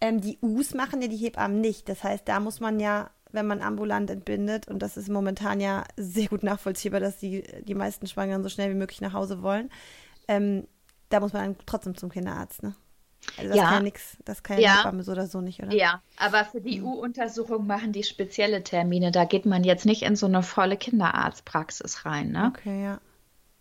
ähm, 0.00 0.20
die 0.20 0.38
U's 0.42 0.74
machen 0.74 1.02
ja 1.02 1.08
die 1.08 1.16
Hebammen 1.16 1.60
nicht. 1.60 1.88
Das 1.88 2.04
heißt, 2.04 2.28
da 2.28 2.40
muss 2.40 2.60
man 2.60 2.80
ja, 2.80 3.10
wenn 3.34 3.46
man 3.46 3.60
ambulant 3.60 4.08
entbindet, 4.10 4.68
und 4.68 4.80
das 4.80 4.96
ist 4.96 5.08
momentan 5.08 5.60
ja 5.60 5.84
sehr 5.96 6.28
gut 6.28 6.42
nachvollziehbar, 6.42 7.00
dass 7.00 7.18
die, 7.18 7.42
die 7.64 7.74
meisten 7.74 8.06
Schwangeren 8.06 8.42
so 8.42 8.48
schnell 8.48 8.70
wie 8.70 8.78
möglich 8.78 9.00
nach 9.00 9.12
Hause 9.12 9.42
wollen, 9.42 9.70
ähm, 10.28 10.66
da 11.10 11.20
muss 11.20 11.32
man 11.32 11.42
dann 11.44 11.56
trotzdem 11.66 11.96
zum 11.96 12.10
Kinderarzt, 12.10 12.62
ne? 12.62 12.74
Also 13.38 13.48
das 13.50 13.56
Ja. 13.58 13.68
kann 13.68 13.82
nichts, 13.84 14.18
das 14.24 14.42
kann 14.42 14.58
ja 14.60 14.78
Hebamme 14.78 15.02
so 15.02 15.12
oder 15.12 15.26
so 15.26 15.40
nicht, 15.40 15.62
oder? 15.62 15.72
Ja, 15.72 16.02
aber 16.18 16.44
für 16.44 16.60
die 16.60 16.82
U-Untersuchung 16.82 17.66
machen 17.66 17.92
die 17.92 18.02
spezielle 18.04 18.62
Termine. 18.62 19.12
Da 19.12 19.24
geht 19.24 19.46
man 19.46 19.64
jetzt 19.64 19.86
nicht 19.86 20.02
in 20.02 20.14
so 20.14 20.26
eine 20.26 20.42
volle 20.42 20.76
Kinderarztpraxis 20.76 22.04
rein, 22.04 22.32
ne? 22.32 22.52
Okay, 22.54 22.82
ja. 22.84 23.00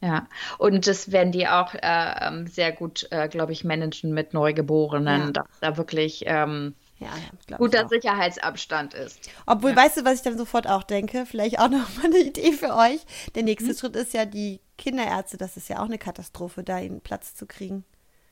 Ja, 0.01 0.27
und 0.57 0.85
das 0.85 1.13
werden 1.13 1.31
die 1.31 1.47
auch 1.47 1.73
äh, 1.75 1.79
ähm, 1.81 2.45
sehr 2.47 2.73
gut, 2.73 3.07
äh, 3.11 3.29
glaube 3.29 3.53
ich, 3.53 3.63
managen 3.63 4.13
mit 4.13 4.33
Neugeborenen, 4.33 5.27
Ja. 5.27 5.31
dass 5.31 5.47
da 5.61 5.77
wirklich 5.77 6.23
ähm, 6.27 6.75
Ja, 7.03 7.11
ja, 7.49 7.57
guter. 7.57 7.87
Sicherheitsabstand 7.87 8.93
ist. 8.93 9.29
Obwohl, 9.45 9.71
Ja. 9.71 9.77
weißt 9.77 9.97
du, 9.97 10.05
was 10.05 10.15
ich 10.15 10.21
dann 10.21 10.37
sofort 10.37 10.67
auch 10.67 10.83
denke? 10.83 11.25
Vielleicht 11.25 11.59
auch 11.59 11.69
noch 11.69 11.95
mal 11.97 12.05
eine 12.05 12.19
Idee 12.19 12.51
für 12.53 12.75
euch. 12.75 13.01
Der 13.35 13.43
nächste 13.43 13.71
Mhm. 13.71 13.77
Schritt 13.77 13.95
ist 13.95 14.13
ja 14.13 14.25
die 14.25 14.59
Kinderärzte. 14.77 15.37
Das 15.37 15.57
ist 15.57 15.69
ja 15.69 15.79
auch 15.79 15.85
eine 15.85 15.97
Katastrophe, 15.97 16.63
da 16.63 16.79
ihnen 16.79 17.01
Platz 17.01 17.35
zu 17.35 17.45
kriegen. 17.45 17.83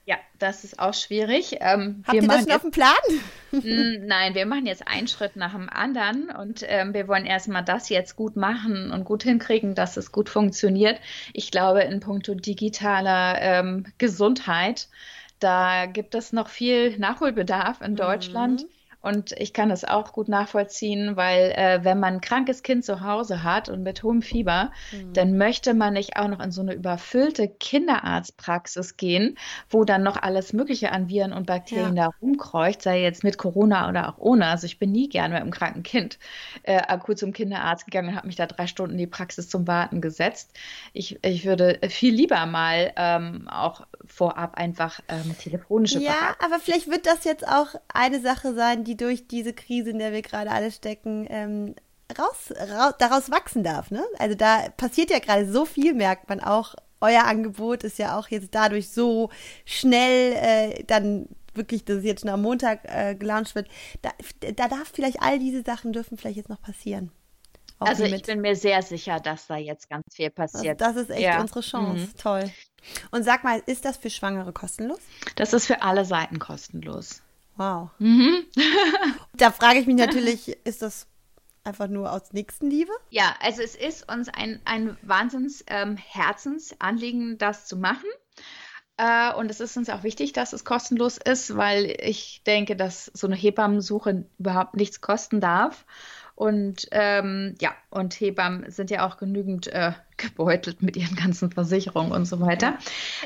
Ja, 0.06 0.16
das 0.40 0.64
ist 0.64 0.80
auch 0.80 0.96
schwierig. 0.96 1.58
Ähm, 1.60 2.04
Habt 2.08 2.14
wir 2.14 2.24
ihr 2.24 2.28
das 2.28 2.42
schon 2.42 2.52
auf 2.54 2.62
dem 2.64 2.72
Plan? 2.72 2.96
Mm, 3.52 3.60
nein, 4.08 4.34
wir 4.34 4.48
machen 4.48 4.66
jetzt 4.66 4.88
einen 4.88 5.08
Schritt 5.08 5.36
nach 5.36 5.52
dem 5.52 5.70
anderen 5.70 6.32
und 6.32 6.66
ähm, 6.68 6.96
wir 6.96 7.08
wollen 7.08 7.28
erstmal 7.28 7.64
das 7.64 7.88
jetzt 7.90 8.16
gut 8.16 8.36
machen 8.36 8.92
und 8.92 9.06
gut 9.06 9.22
hinkriegen, 9.22 9.76
dass 9.76 9.98
es 9.98 10.12
gut 10.12 10.28
funktioniert. 10.28 11.00
Ich 11.34 11.52
glaube, 11.52 11.82
in 11.82 12.00
puncto 12.00 12.34
digitaler 12.34 13.40
ähm, 13.42 13.86
Gesundheit, 14.00 14.90
da 15.44 15.86
gibt 15.88 16.16
es 16.16 16.34
noch 16.34 16.50
viel 16.50 16.98
Nachholbedarf 16.98 17.82
in 17.82 17.96
Deutschland. 17.96 18.66
Und 19.02 19.32
ich 19.34 19.54
kann 19.54 19.70
das 19.70 19.84
auch 19.84 20.14
gut 20.14 20.28
nachvollziehen, 20.28 21.16
weil 21.16 21.52
äh, 21.56 21.84
wenn 21.84 22.00
man 22.00 22.16
ein 22.16 22.22
krankes 22.22 22.64
Kind 22.64 22.86
zu 22.86 23.02
Hause 23.02 23.44
hat 23.44 23.70
und 23.70 23.84
mit 23.84 24.04
hohem 24.04 24.22
Fieber, 24.22 24.72
dann 25.14 25.38
möchte 25.38 25.74
man 25.74 25.94
nicht 25.94 26.18
auch 26.18 26.28
noch 26.28 26.40
in 26.40 26.52
so 26.52 26.62
eine 26.62 26.74
überfüllte 26.74 27.48
Kinderarztpraxis 27.48 28.98
gehen, 28.98 29.38
wo 29.70 29.84
dann 29.84 30.04
noch 30.04 30.22
alles 30.22 30.54
Mögliche 30.54 30.92
an 30.92 31.10
Viren 31.10 31.34
und 31.34 31.48
Bakterien 31.48 31.96
da 31.96 32.12
rumkreucht, 32.22 32.82
sei 32.82 33.02
jetzt 33.02 33.24
mit 33.24 33.38
Corona 33.38 33.90
oder 33.90 34.10
auch 34.10 34.18
ohne. 34.18 34.48
Also 34.48 34.66
ich 34.66 34.80
bin 34.80 34.92
nie 34.92 35.10
gerne 35.10 35.34
mit 35.34 35.42
einem 35.42 35.52
kranken 35.52 35.84
Kind 35.84 36.20
äh, 36.64 36.78
akut 36.78 37.18
zum 37.18 37.34
Kinderarzt 37.34 37.86
gegangen 37.86 38.10
und 38.10 38.16
habe 38.16 38.28
mich 38.28 38.36
da 38.36 38.46
drei 38.46 38.68
Stunden 38.68 38.94
in 38.94 39.00
die 39.00 39.08
Praxis 39.08 39.50
zum 39.50 39.68
Warten 39.68 40.02
gesetzt. 40.02 40.52
Ich, 40.94 41.20
ich 41.24 41.46
würde 41.46 41.80
viel 41.90 42.14
lieber 42.14 42.46
mal 42.46 42.94
ähm, 42.96 43.48
auch 43.50 43.86
vorab 44.06 44.56
einfach 44.56 45.00
ähm, 45.08 45.36
telefonische 45.38 46.00
Ja, 46.00 46.12
Beratung 46.12 46.46
aber 46.46 46.60
vielleicht 46.60 46.90
wird 46.90 47.06
das 47.06 47.24
jetzt 47.24 47.48
auch 47.48 47.68
eine 47.94 48.20
Sache 48.20 48.54
sein, 48.54 48.84
die 48.84 48.91
durch 48.96 49.28
diese 49.28 49.54
Krise, 49.54 49.90
in 49.92 50.00
der 50.00 50.12
wir 50.12 50.22
gerade 50.22 50.52
alle 50.52 50.72
stecken, 50.72 51.28
ähm, 51.30 51.76
raus, 52.18 52.52
raus, 52.72 52.94
daraus 53.00 53.32
wachsen 53.32 53.64
darf. 53.64 53.92
Ne? 53.92 54.04
Also 54.20 54.36
da 54.36 54.70
passiert 54.78 55.10
ja 55.10 55.20
gerade 55.20 55.52
so 55.52 55.66
viel, 55.66 55.94
merkt 55.94 56.30
man 56.30 56.40
auch. 56.40 56.76
Euer 57.04 57.24
Angebot 57.26 57.84
ist 57.84 57.98
ja 57.98 58.18
auch 58.20 58.28
jetzt 58.28 58.50
dadurch 58.54 58.90
so 58.92 59.30
schnell 59.66 60.34
äh, 60.34 60.84
dann 60.84 61.28
wirklich, 61.56 61.84
dass 61.84 61.98
es 61.98 62.04
jetzt 62.04 62.22
schon 62.22 62.30
am 62.30 62.42
Montag 62.44 62.82
äh, 62.86 63.16
gelauncht 63.16 63.56
wird. 63.56 63.68
Da, 64.04 64.12
da 64.40 64.68
darf 64.68 64.92
vielleicht 64.94 65.22
all 65.22 65.40
diese 65.40 65.64
Sachen 65.64 65.94
dürfen 65.94 66.18
vielleicht 66.18 66.38
jetzt 66.38 66.50
noch 66.50 66.62
passieren. 66.62 67.12
Auch 67.80 67.88
Also 67.88 68.06
die 68.06 68.14
ich 68.14 68.22
bin 68.22 68.42
mir 68.42 68.56
sehr 68.56 68.84
sicher, 68.84 69.20
dass 69.20 69.48
da 69.48 69.58
jetzt 69.58 69.90
ganz 69.90 70.04
viel 70.14 70.32
also 70.36 70.36
passiert. 70.58 70.80
das 70.82 70.96
ist 70.96 71.10
echt 71.10 71.22
Ja. 71.22 71.42
unsere 71.42 71.62
Chance. 71.62 72.06
Mhm. 72.06 72.18
Toll. 72.18 72.52
Und 73.10 73.24
sag 73.24 73.44
mal, 73.44 73.62
ist 73.66 73.84
das 73.86 73.98
für 73.98 74.12
Schwangere 74.12 74.54
kostenlos? 74.54 75.00
Das 75.36 75.54
ist 75.54 75.66
für 75.66 75.82
alle 75.82 76.06
Seiten 76.06 76.38
kostenlos. 76.38 77.22
Wow. 77.56 77.90
Mhm. 78.00 78.46
Da 79.34 79.52
frage 79.52 79.80
ich 79.80 79.88
mich 79.88 79.96
natürlich, 79.98 80.50
ist 80.66 80.82
das 80.82 81.08
einfach 81.64 81.88
nur 81.88 82.12
aus 82.12 82.34
Nächstenliebe? 82.34 82.92
Ja, 83.10 83.34
also 83.42 83.62
es 83.62 83.76
ist 83.76 84.12
uns 84.12 84.30
ein, 84.30 84.60
ein 84.66 84.98
Wahnsinns 85.02 85.64
ähm, 85.68 85.98
Herzensanliegen, 85.98 87.38
das 87.38 87.66
zu 87.66 87.78
machen. 87.78 88.10
Äh, 88.98 89.34
und 89.34 89.50
es 89.50 89.60
ist 89.60 89.78
uns 89.78 89.90
auch 89.90 90.04
wichtig, 90.04 90.34
dass 90.34 90.54
es 90.54 90.64
kostenlos 90.64 91.18
ist, 91.18 91.56
weil 91.56 91.96
ich 92.00 92.44
denke, 92.46 92.76
dass 92.76 93.06
so 93.14 93.28
eine 93.28 93.36
Hebammensuche 93.36 94.26
überhaupt 94.38 94.76
nichts 94.76 95.02
kosten 95.02 95.42
darf. 95.42 95.86
Und 96.36 96.88
ähm, 96.92 97.56
ja, 97.60 97.74
und 97.90 98.20
Hebammen 98.20 98.72
sind 98.72 98.90
ja 98.90 99.08
auch 99.08 99.18
genügend 99.18 99.68
äh, 99.68 99.94
gebeutelt 100.22 100.82
mit 100.82 100.96
ihren 100.98 101.16
ganzen 101.16 101.52
Versicherungen 101.52 102.12
und 102.12 102.26
so 102.26 102.40
weiter. 102.40 102.78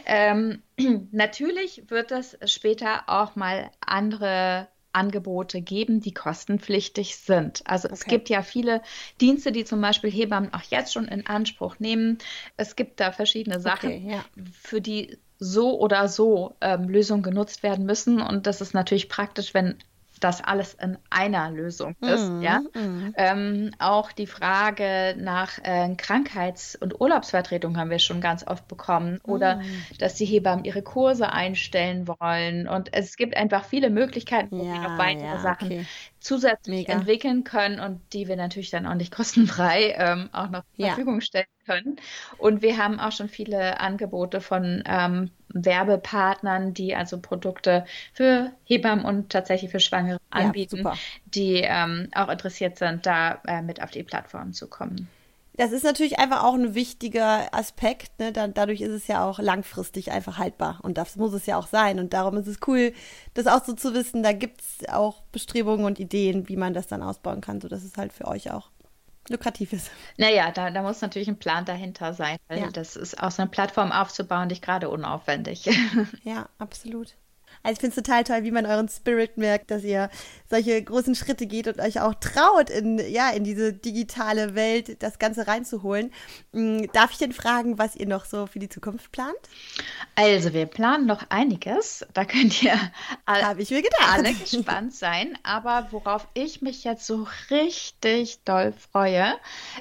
Ähm, 0.05 0.63
natürlich 1.11 1.83
wird 1.89 2.11
es 2.11 2.37
später 2.45 3.03
auch 3.07 3.35
mal 3.35 3.71
andere 3.81 4.67
Angebote 4.93 5.61
geben, 5.61 5.99
die 5.99 6.13
kostenpflichtig 6.13 7.17
sind. 7.17 7.61
Also 7.65 7.89
es 7.89 8.01
Okay. 8.01 8.09
gibt 8.11 8.29
ja 8.29 8.41
viele 8.41 8.81
Dienste, 9.19 9.51
die 9.51 9.65
zum 9.65 9.81
Beispiel 9.81 10.09
Hebammen 10.09 10.53
auch 10.53 10.61
jetzt 10.63 10.93
schon 10.93 11.07
in 11.07 11.27
Anspruch 11.27 11.79
nehmen. 11.79 12.17
Es 12.55 12.75
gibt 12.77 12.99
da 13.01 13.11
verschiedene 13.11 13.59
Sachen, 13.59 13.89
Okay, 13.89 14.07
ja. 14.09 14.25
für 14.53 14.79
die 14.81 15.17
so 15.37 15.77
oder 15.79 16.07
so 16.07 16.55
ähm, 16.61 16.87
Lösungen 16.87 17.23
genutzt 17.23 17.61
werden 17.61 17.85
müssen. 17.85 18.21
Und 18.21 18.47
das 18.47 18.61
ist 18.61 18.73
natürlich 18.73 19.09
praktisch, 19.09 19.53
wenn 19.53 19.77
das 20.19 20.41
alles 20.43 20.73
in 20.75 20.97
einer 21.09 21.51
Lösung 21.51 21.95
ist. 22.01 22.29
Mhm, 22.29 22.41
Ja? 22.41 22.61
mhm. 22.73 23.13
Ähm, 23.17 23.71
auch 23.79 24.11
die 24.11 24.27
Frage 24.27 25.15
nach 25.17 25.59
äh, 25.63 25.93
Krankheits- 25.95 26.75
und 26.75 26.99
Urlaubsvertretung 26.99 27.77
haben 27.77 27.89
wir 27.89 27.99
schon 27.99 28.21
ganz 28.21 28.45
oft 28.47 28.67
bekommen. 28.67 29.19
Oder 29.23 29.57
Mhm. 29.57 29.85
dass 29.99 30.15
die 30.15 30.25
Hebammen 30.25 30.65
ihre 30.65 30.83
Kurse 30.83 31.31
einstellen 31.31 32.07
wollen. 32.07 32.67
Und 32.67 32.93
es 32.93 33.17
gibt 33.17 33.35
einfach 33.37 33.65
viele 33.65 33.89
Möglichkeiten, 33.89 34.57
wo 34.57 34.63
wir 34.71 34.79
noch 34.79 34.97
weitere 34.97 35.25
ja, 35.25 35.37
Sachen 35.37 35.67
okay. 35.67 35.85
Zusätzlich 36.25 36.87
Mega. 36.87 36.93
entwickeln 36.93 37.43
können 37.43 37.79
und 37.79 38.01
die 38.13 38.27
wir 38.27 38.35
natürlich 38.35 38.69
dann 38.71 38.85
auch 38.87 38.95
nicht 38.95 39.11
kostenfrei 39.15 39.93
ähm, 39.97 40.29
auch 40.33 40.49
noch 40.49 40.63
zur 40.75 40.87
Ja. 40.87 40.87
Verfügung 40.87 41.21
stellen 41.21 41.45
können. 41.65 41.97
Und 42.37 42.61
wir 42.61 42.77
haben 42.77 42.99
auch 42.99 43.11
schon 43.11 43.29
viele 43.29 43.79
Angebote 43.79 44.41
von 44.41 44.83
ähm, 44.85 45.31
Werbepartnern, 45.49 46.73
die 46.73 46.95
also 46.95 47.19
Produkte 47.21 47.85
für 48.13 48.51
Hebammen 48.65 49.05
und 49.05 49.31
tatsächlich 49.31 49.71
für 49.71 49.79
Schwangere 49.79 50.19
Ja, 50.31 50.53
anbieten, 50.53 50.77
super. 50.77 50.99
die 51.25 51.61
ähm, 51.63 52.09
auch 52.13 52.29
interessiert 52.29 52.77
sind, 52.77 53.05
da 53.05 53.41
äh, 53.47 53.61
mit 53.61 53.81
auf 53.81 53.91
die 53.91 54.03
Plattform 54.03 54.53
zu 54.53 54.67
kommen. 54.69 55.14
Das 55.57 55.71
ist 55.71 55.83
natürlich 55.83 56.19
einfach 56.19 56.43
auch 56.43 56.53
ein 56.53 56.75
wichtiger 56.75 57.53
Aspekt. 57.53 58.19
Ne? 58.19 58.31
Da, 58.31 58.47
dadurch 58.47 58.81
ist 58.81 58.91
es 58.91 59.07
ja 59.07 59.25
auch 59.25 59.39
langfristig 59.39 60.11
einfach 60.11 60.37
haltbar. 60.37 60.79
Und 60.83 60.97
das 60.97 61.15
muss 61.15 61.33
es 61.33 61.45
ja 61.45 61.57
auch 61.57 61.67
sein. 61.67 61.99
Und 61.99 62.13
darum 62.13 62.37
ist 62.37 62.47
es 62.47 62.59
cool, 62.67 62.93
das 63.33 63.47
auch 63.47 63.63
so 63.63 63.73
zu 63.73 63.93
wissen. 63.93 64.23
Da 64.23 64.33
gibt 64.33 64.61
es 64.61 64.89
auch 64.89 65.21
Bestrebungen 65.31 65.85
und 65.85 65.99
Ideen, 65.99 66.49
wie 66.49 66.57
man 66.57 66.73
das 66.73 66.87
dann 66.87 67.01
ausbauen 67.01 67.41
kann, 67.41 67.61
sodass 67.61 67.83
es 67.83 67.97
halt 67.97 68.11
für 68.11 68.27
euch 68.27 68.51
auch 68.51 68.69
lukrativ 69.29 69.73
ist. 69.73 69.91
Naja, 70.17 70.51
da, 70.51 70.69
da 70.69 70.81
muss 70.81 71.01
natürlich 71.01 71.27
ein 71.27 71.39
Plan 71.39 71.65
dahinter 71.65 72.13
sein, 72.13 72.37
weil 72.47 72.59
ja. 72.59 72.69
das 72.71 72.95
ist 72.95 73.21
aus 73.21 73.39
einer 73.39 73.49
Plattform 73.49 73.91
aufzubauen, 73.91 74.47
nicht 74.47 74.61
gerade 74.61 74.89
unaufwendig. 74.89 75.69
Ja, 76.23 76.49
absolut. 76.59 77.15
Also 77.65 77.73
ich 77.73 77.79
finde 77.79 77.99
es 77.99 78.03
total 78.03 78.23
toll, 78.23 78.43
wie 78.43 78.51
man 78.51 78.67
euren 78.67 78.87
Spirit 78.87 79.37
merkt, 79.37 79.71
dass 79.71 79.83
ihr 79.83 80.11
solche 80.47 80.83
großen 80.83 81.15
Schritte 81.15 81.47
geht 81.47 81.67
und 81.67 81.79
euch 81.79 81.99
auch 81.99 82.13
traut, 82.13 82.69
in, 82.69 82.99
ja, 83.11 83.31
in 83.31 83.43
diese 83.43 83.73
digitale 83.73 84.53
Welt 84.53 85.01
das 85.01 85.17
Ganze 85.17 85.47
reinzuholen. 85.47 86.13
Hm, 86.53 86.87
darf 86.93 87.11
ich 87.11 87.17
denn 87.17 87.33
fragen, 87.33 87.79
was 87.79 87.95
ihr 87.95 88.05
noch 88.05 88.25
so 88.25 88.45
für 88.45 88.59
die 88.59 88.69
Zukunft 88.69 89.11
plant? 89.11 89.35
Also 90.13 90.53
wir 90.53 90.67
planen 90.67 91.07
noch 91.07 91.23
einiges. 91.29 92.05
Da 92.13 92.23
könnt 92.25 92.61
ihr 92.61 92.77
alle, 93.25 93.59
ich 93.59 93.71
mir 93.71 93.81
gedacht. 93.81 94.13
alle 94.13 94.33
gespannt 94.35 94.93
sein. 94.93 95.35
Aber 95.41 95.87
worauf 95.89 96.27
ich 96.35 96.61
mich 96.61 96.83
jetzt 96.83 97.07
so 97.07 97.27
richtig 97.49 98.43
doll 98.45 98.75
freue, 98.91 99.33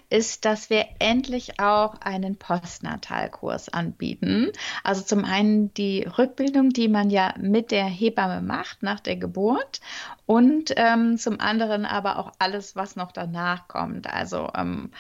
ist, 0.09 0.47
dass 0.47 0.71
wir 0.71 0.87
endlich 1.01 1.61
auch 1.61 2.01
einen 2.01 2.37
Postnatalkurs 2.37 3.69
anbieten. 3.69 4.53
Also 4.83 5.03
zum 5.03 5.27
einen 5.27 5.75
die 5.75 6.05
Rückbildung, 6.05 6.71
die 6.71 6.89
man 6.89 7.11
ja 7.11 7.35
mit 7.39 7.74
der 7.75 7.87
Hebamme 7.87 8.41
macht 8.41 8.85
nach 8.85 9.01
der 9.01 9.17
Geburt 9.17 9.81
und 10.27 10.73
ähm, 10.77 11.19
zum 11.19 11.41
anderen 11.41 11.87
aber 11.87 12.21
auch 12.21 12.31
alles, 12.39 12.77
was 12.77 12.95
noch 12.95 13.11
danach 13.11 13.67
kommt. 13.67 14.07
Also 14.07 14.49
ähm, 14.57 14.93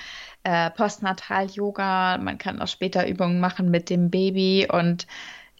äh, 0.42 0.70
Postnatal-Yoga, 0.70 2.18
man 2.18 2.36
kann 2.36 2.60
auch 2.60 2.66
später 2.66 3.06
Übungen 3.06 3.38
machen 3.38 3.70
mit 3.70 3.90
dem 3.90 4.10
Baby 4.10 4.66
und 4.68 5.06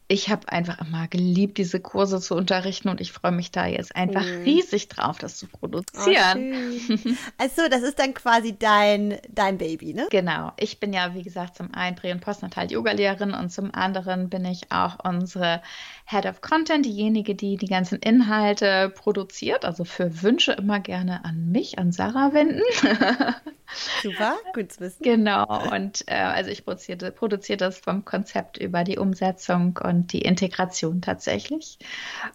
ich 0.06 0.28
habe 0.28 0.50
einfach 0.50 0.80
immer 0.80 1.08
geliebt, 1.08 1.56
diese 1.56 1.80
Kurse 1.80 2.20
zu 2.20 2.34
unterrichten 2.34 2.90
und 2.90 3.00
ich 3.00 3.12
freue 3.12 3.32
mich 3.32 3.50
da 3.50 3.66
jetzt 3.66 3.96
einfach 3.96 4.24
cool. 4.24 4.42
riesig 4.44 4.88
drauf, 4.88 5.18
das 5.18 5.38
zu 5.38 5.46
produzieren. 5.46 6.52
Oh, 6.90 7.10
also, 7.38 7.62
das 7.70 7.82
ist 7.82 7.98
dann 7.98 8.12
quasi 8.12 8.54
dein, 8.58 9.18
dein 9.30 9.56
Baby, 9.56 9.94
ne? 9.94 10.06
Genau. 10.10 10.52
Ich 10.58 10.78
bin 10.78 10.92
ja, 10.92 11.14
wie 11.14 11.22
gesagt, 11.22 11.56
zum 11.56 11.72
einen 11.72 11.96
Dreh- 11.96 12.12
und 12.12 12.20
Postnatal-Yoga-Lehrerin 12.20 13.32
und 13.32 13.50
zum 13.50 13.74
anderen 13.74 14.28
bin 14.28 14.44
ich 14.44 14.70
auch 14.70 14.98
unsere 15.02 15.62
Head 16.04 16.26
of 16.26 16.42
Content, 16.42 16.84
diejenige, 16.84 17.34
die 17.34 17.56
die 17.56 17.66
ganzen 17.66 17.98
Inhalte 17.98 18.90
produziert. 18.94 19.64
Also 19.64 19.84
für 19.84 20.22
Wünsche 20.22 20.52
immer 20.52 20.80
gerne 20.80 21.24
an 21.24 21.50
mich, 21.50 21.78
an 21.78 21.92
Sarah 21.92 22.34
wenden. 22.34 22.60
Super, 24.02 24.36
gut 24.54 24.72
zu 24.72 24.80
wissen. 24.80 25.02
Genau. 25.02 25.46
Und 25.72 26.04
äh, 26.06 26.14
also 26.14 26.50
ich 26.50 26.64
produziere, 26.64 27.10
produziere 27.10 27.56
das 27.56 27.78
vom 27.78 28.04
Konzept 28.04 28.58
über 28.58 28.84
die 28.84 28.98
Umsetzung 28.98 29.78
und 29.82 29.93
und 29.94 30.12
die 30.12 30.22
Integration 30.22 31.00
tatsächlich. 31.00 31.78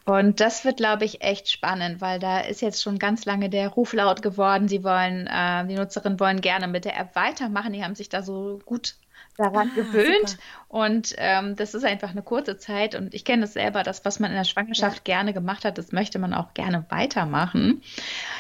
Und 0.06 0.40
das 0.40 0.66
wird, 0.66 0.78
glaube 0.78 1.06
ich, 1.06 1.22
echt 1.22 1.50
spannend, 1.50 2.02
weil 2.02 2.20
da 2.20 2.40
ist 2.40 2.62
jetzt 2.62 2.82
schon 2.82 3.00
ganz 3.00 3.26
lange 3.26 3.50
der 3.50 3.70
Ruf 3.70 3.94
laut 3.94 4.22
geworden. 4.22 4.68
Sie 4.68 4.84
wollen, 4.84 5.28
äh, 5.28 5.68
die 5.68 5.76
Nutzerinnen 5.76 6.20
wollen 6.20 6.42
gerne 6.42 6.68
mit 6.68 6.86
der 6.86 6.98
App 6.98 7.16
weitermachen. 7.16 7.74
Die 7.74 7.84
haben 7.84 7.96
sich 7.96 8.10
da 8.10 8.24
so 8.24 8.60
gut 8.66 8.96
daran 9.38 9.72
ah, 9.72 9.76
gewöhnt. 9.76 10.30
Super. 10.30 10.42
Und 10.68 11.16
ähm, 11.18 11.56
das 11.56 11.74
ist 11.74 11.86
einfach 11.86 12.12
eine 12.12 12.22
kurze 12.22 12.58
Zeit. 12.58 12.96
Und 12.96 13.14
ich 13.14 13.26
kenne 13.26 13.46
es 13.46 13.54
selber, 13.54 13.84
das, 13.84 14.06
was 14.06 14.20
man 14.20 14.32
in 14.32 14.38
der 14.38 14.44
Schwangerschaft 14.44 15.08
ja. 15.08 15.16
gerne 15.16 15.34
gemacht 15.34 15.66
hat, 15.66 15.78
das 15.78 15.92
möchte 15.92 16.20
man 16.20 16.34
auch 16.34 16.54
gerne 16.54 16.86
weitermachen. 16.90 17.82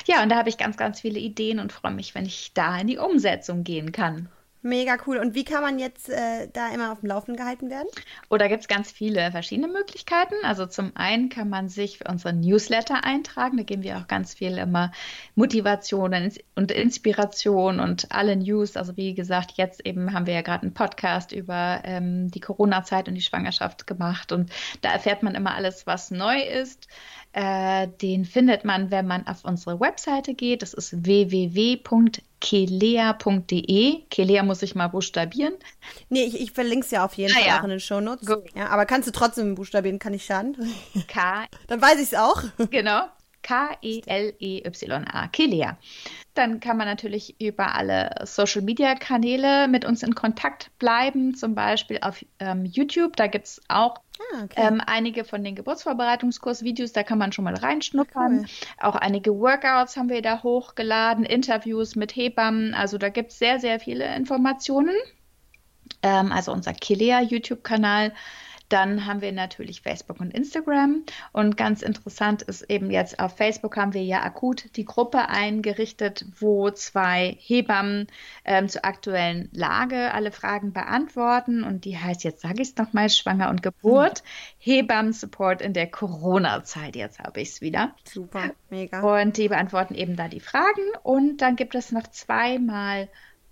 Ja, 0.05 0.21
und 0.23 0.29
da 0.29 0.38
habe 0.38 0.49
ich 0.49 0.58
ganz, 0.58 0.77
ganz 0.77 1.01
viele 1.01 1.19
Ideen 1.19 1.60
und 1.60 1.71
freue 1.71 1.93
mich, 1.93 2.15
wenn 2.15 2.25
ich 2.25 2.53
da 2.53 2.77
in 2.77 2.88
die 2.88 2.97
Umsetzung 2.97 3.63
gehen 3.63 3.91
kann. 3.91 4.29
Mega 4.62 4.98
cool. 5.08 5.17
Und 5.17 5.36
wie 5.36 5.45
kann 5.45 5.62
man 5.62 5.80
jetzt 5.80 6.10
äh, 6.10 6.50
da 6.52 6.69
immer 6.74 6.91
auf 6.91 7.00
dem 7.00 7.08
Laufenden 7.08 7.38
gehalten 7.38 7.69
werden? 7.69 7.88
Oder 8.30 8.45
oh, 8.45 8.50
gibt 8.50 8.62
es 8.62 8.67
ganz 8.67 8.91
viele 8.91 9.32
verschiedene 9.32 9.69
Möglichkeiten. 9.69 10.36
Also 10.43 10.65
zum 10.65 10.91
einen 10.95 11.30
kann 11.30 11.50
man 11.50 11.69
sich 11.69 12.00
für 12.00 12.10
unsere 12.10 12.34
Newsletter 12.34 13.06
eintragen. 13.06 13.56
Da 13.56 13.63
geben 13.63 13.84
wir 13.84 13.98
auch 13.98 14.08
ganz 14.08 14.34
viel 14.34 14.58
immer 14.58 14.91
Motivation 15.36 16.13
und 16.56 16.72
Inspiration 16.72 17.80
und 17.80 18.12
alle 18.12 18.36
News. 18.36 18.76
Also 18.76 18.98
wie 18.98 19.13
gesagt, 19.13 19.54
jetzt 19.56 19.86
eben 19.86 20.13
haben 20.13 20.26
wir 20.26 20.34
ja 20.34 20.41
gerade 20.41 20.63
einen 20.63 20.74
Podcast 20.74 21.32
über 21.32 21.82
ähm, 21.86 22.30
die 22.30 22.41
Corona-Zeit 22.41 23.08
und 23.08 23.15
die 23.15 23.22
Schwangerschaft 23.22 23.88
gemacht. 23.88 24.34
Und 24.34 24.52
da 24.82 24.91
erfährt 24.91 25.24
man 25.24 25.36
immer 25.36 25.56
alles, 25.56 25.88
was 25.88 26.12
neu 26.12 26.41
ist. 26.41 26.89
Äh, 27.32 27.88
den 28.02 28.26
findet 28.26 28.65
man, 28.65 28.89
wenn 28.89 29.06
man 29.06 29.28
auf 29.28 29.46
unsere 29.46 29.80
Webseite 29.80 30.34
geht. 30.34 30.63
Das 30.63 30.74
ist 30.74 31.06
www.kelea.de. 31.06 31.82
Kelea 34.10 34.44
muss 34.44 34.63
ich 34.63 34.74
mal 34.74 34.88
buchstabieren. 34.88 35.54
Nee, 36.10 36.24
ich, 36.24 36.42
ich 36.42 36.52
verlinke 36.54 36.86
es 36.86 36.92
ja 36.92 37.06
auf 37.06 37.13
jeden 37.13 37.32
ah, 37.34 37.39
Fall 37.39 37.48
ja. 37.48 37.60
auch 37.60 37.63
in 37.63 37.70
den 37.70 37.80
Shownotes. 37.80 38.28
Ja, 38.56 38.70
aber 38.70 38.88
kannst 38.88 39.08
du 39.08 39.12
trotzdem 39.12 39.54
buchstabieren, 39.54 40.00
kann 40.00 40.15
ich 40.15 40.26
schaden. 40.26 40.58
K. 41.08 41.46
Dann 41.68 41.82
weiß 41.82 41.98
ich 41.98 42.12
es 42.12 42.15
auch. 42.15 42.42
Genau. 42.72 43.04
K-E-L-E-Y-A. 43.41 45.28
Kelea. 45.28 45.78
Dann 46.34 46.60
kann 46.60 46.78
man 46.78 46.88
natürlich 46.88 47.39
über 47.41 47.75
alle 47.75 48.12
Social-Media-Kanäle 48.23 49.67
mit 49.67 49.86
uns 49.86 50.04
in 50.04 50.15
Kontakt 50.15 50.71
bleiben, 50.80 51.36
zum 51.36 51.56
Beispiel 51.56 51.99
auf 52.02 52.23
ähm, 52.39 52.65
YouTube. 52.65 53.15
Da 53.15 53.28
gibt 53.28 53.45
es 53.45 53.62
auch 53.67 53.95
ah, 54.19 54.43
okay. 54.43 54.54
ähm, 54.56 54.82
einige 54.86 55.25
von 55.25 55.43
den 55.43 55.56
Geburtsvorbereitungskurs-Videos, 55.56 56.93
da 56.93 57.04
kann 57.04 57.17
man 57.17 57.32
schon 57.32 57.45
mal 57.45 57.56
reinschnuppern. 57.56 58.39
Cool. 58.39 58.45
Auch 58.80 58.95
einige 58.95 59.38
Workouts 59.38 59.97
haben 59.97 60.10
wir 60.10 60.21
da 60.21 60.43
hochgeladen, 60.43 61.25
Interviews 61.25 61.95
mit 61.95 62.15
Hebammen. 62.15 62.73
Also 62.73 62.97
da 62.97 63.10
gibt 63.10 63.32
es 63.32 63.39
sehr, 63.39 63.60
sehr 63.60 63.80
viele 63.80 64.15
Informationen. 64.15 64.95
Ähm, 66.04 66.32
also 66.32 66.52
unser 66.52 66.73
Kilea 66.73 67.21
YouTube-Kanal 67.21 68.13
dann 68.69 69.05
haben 69.05 69.21
wir 69.21 69.32
natürlich 69.32 69.82
Facebook 69.82 70.19
und 70.19 70.34
Instagram. 70.34 71.03
Und 71.32 71.58
ganz 71.58 71.82
interessant 71.82 72.43
ist 72.43 72.62
eben 72.69 72.91
jetzt 72.91 73.19
auf 73.19 73.36
Facebook 73.36 73.75
haben 73.77 73.93
wir 73.93 74.03
ja 74.03 74.21
akut 74.21 74.75
die 74.75 74.86
Gruppe 74.86 75.27
eingerichtet, 75.27 76.25
wo 76.39 76.69
zwei 76.69 77.36
Hebammen 77.39 78.08
ähm, 78.45 78.69
zur 78.69 78.86
aktuellen 78.86 79.49
Lage 79.51 80.13
alle 80.13 80.32
Fragen 80.32 80.71
beantworten. 80.71 81.63
Und 81.63 81.86
die 81.86 81.97
heißt, 81.97 82.23
jetzt 82.23 82.41
sage 82.41 82.62
ich 82.62 82.69
es 82.69 82.77
nochmal, 82.77 83.10
Schwanger 83.10 83.49
und 83.49 83.63
Geburt, 83.63 84.23
mhm. 84.23 84.27
Hebammen-Support 84.60 85.62
in 85.62 85.73
der 85.73 85.88
Corona-Zeit. 85.88 86.95
Jetzt 86.95 87.19
habe 87.19 87.41
ich 87.41 87.49
es 87.49 87.62
wieder. 87.62 87.95
Super, 88.03 88.51
mega. 88.69 89.01
Und 89.01 89.38
die 89.38 89.49
beantworten 89.49 89.95
eben 89.95 90.15
da 90.15 90.27
die 90.27 90.39
Fragen. 90.39 90.84
Und 91.03 91.38
dann 91.38 91.55
gibt 91.55 91.75
es 91.75 91.91
noch 91.91 92.08
zweimal 92.08 93.10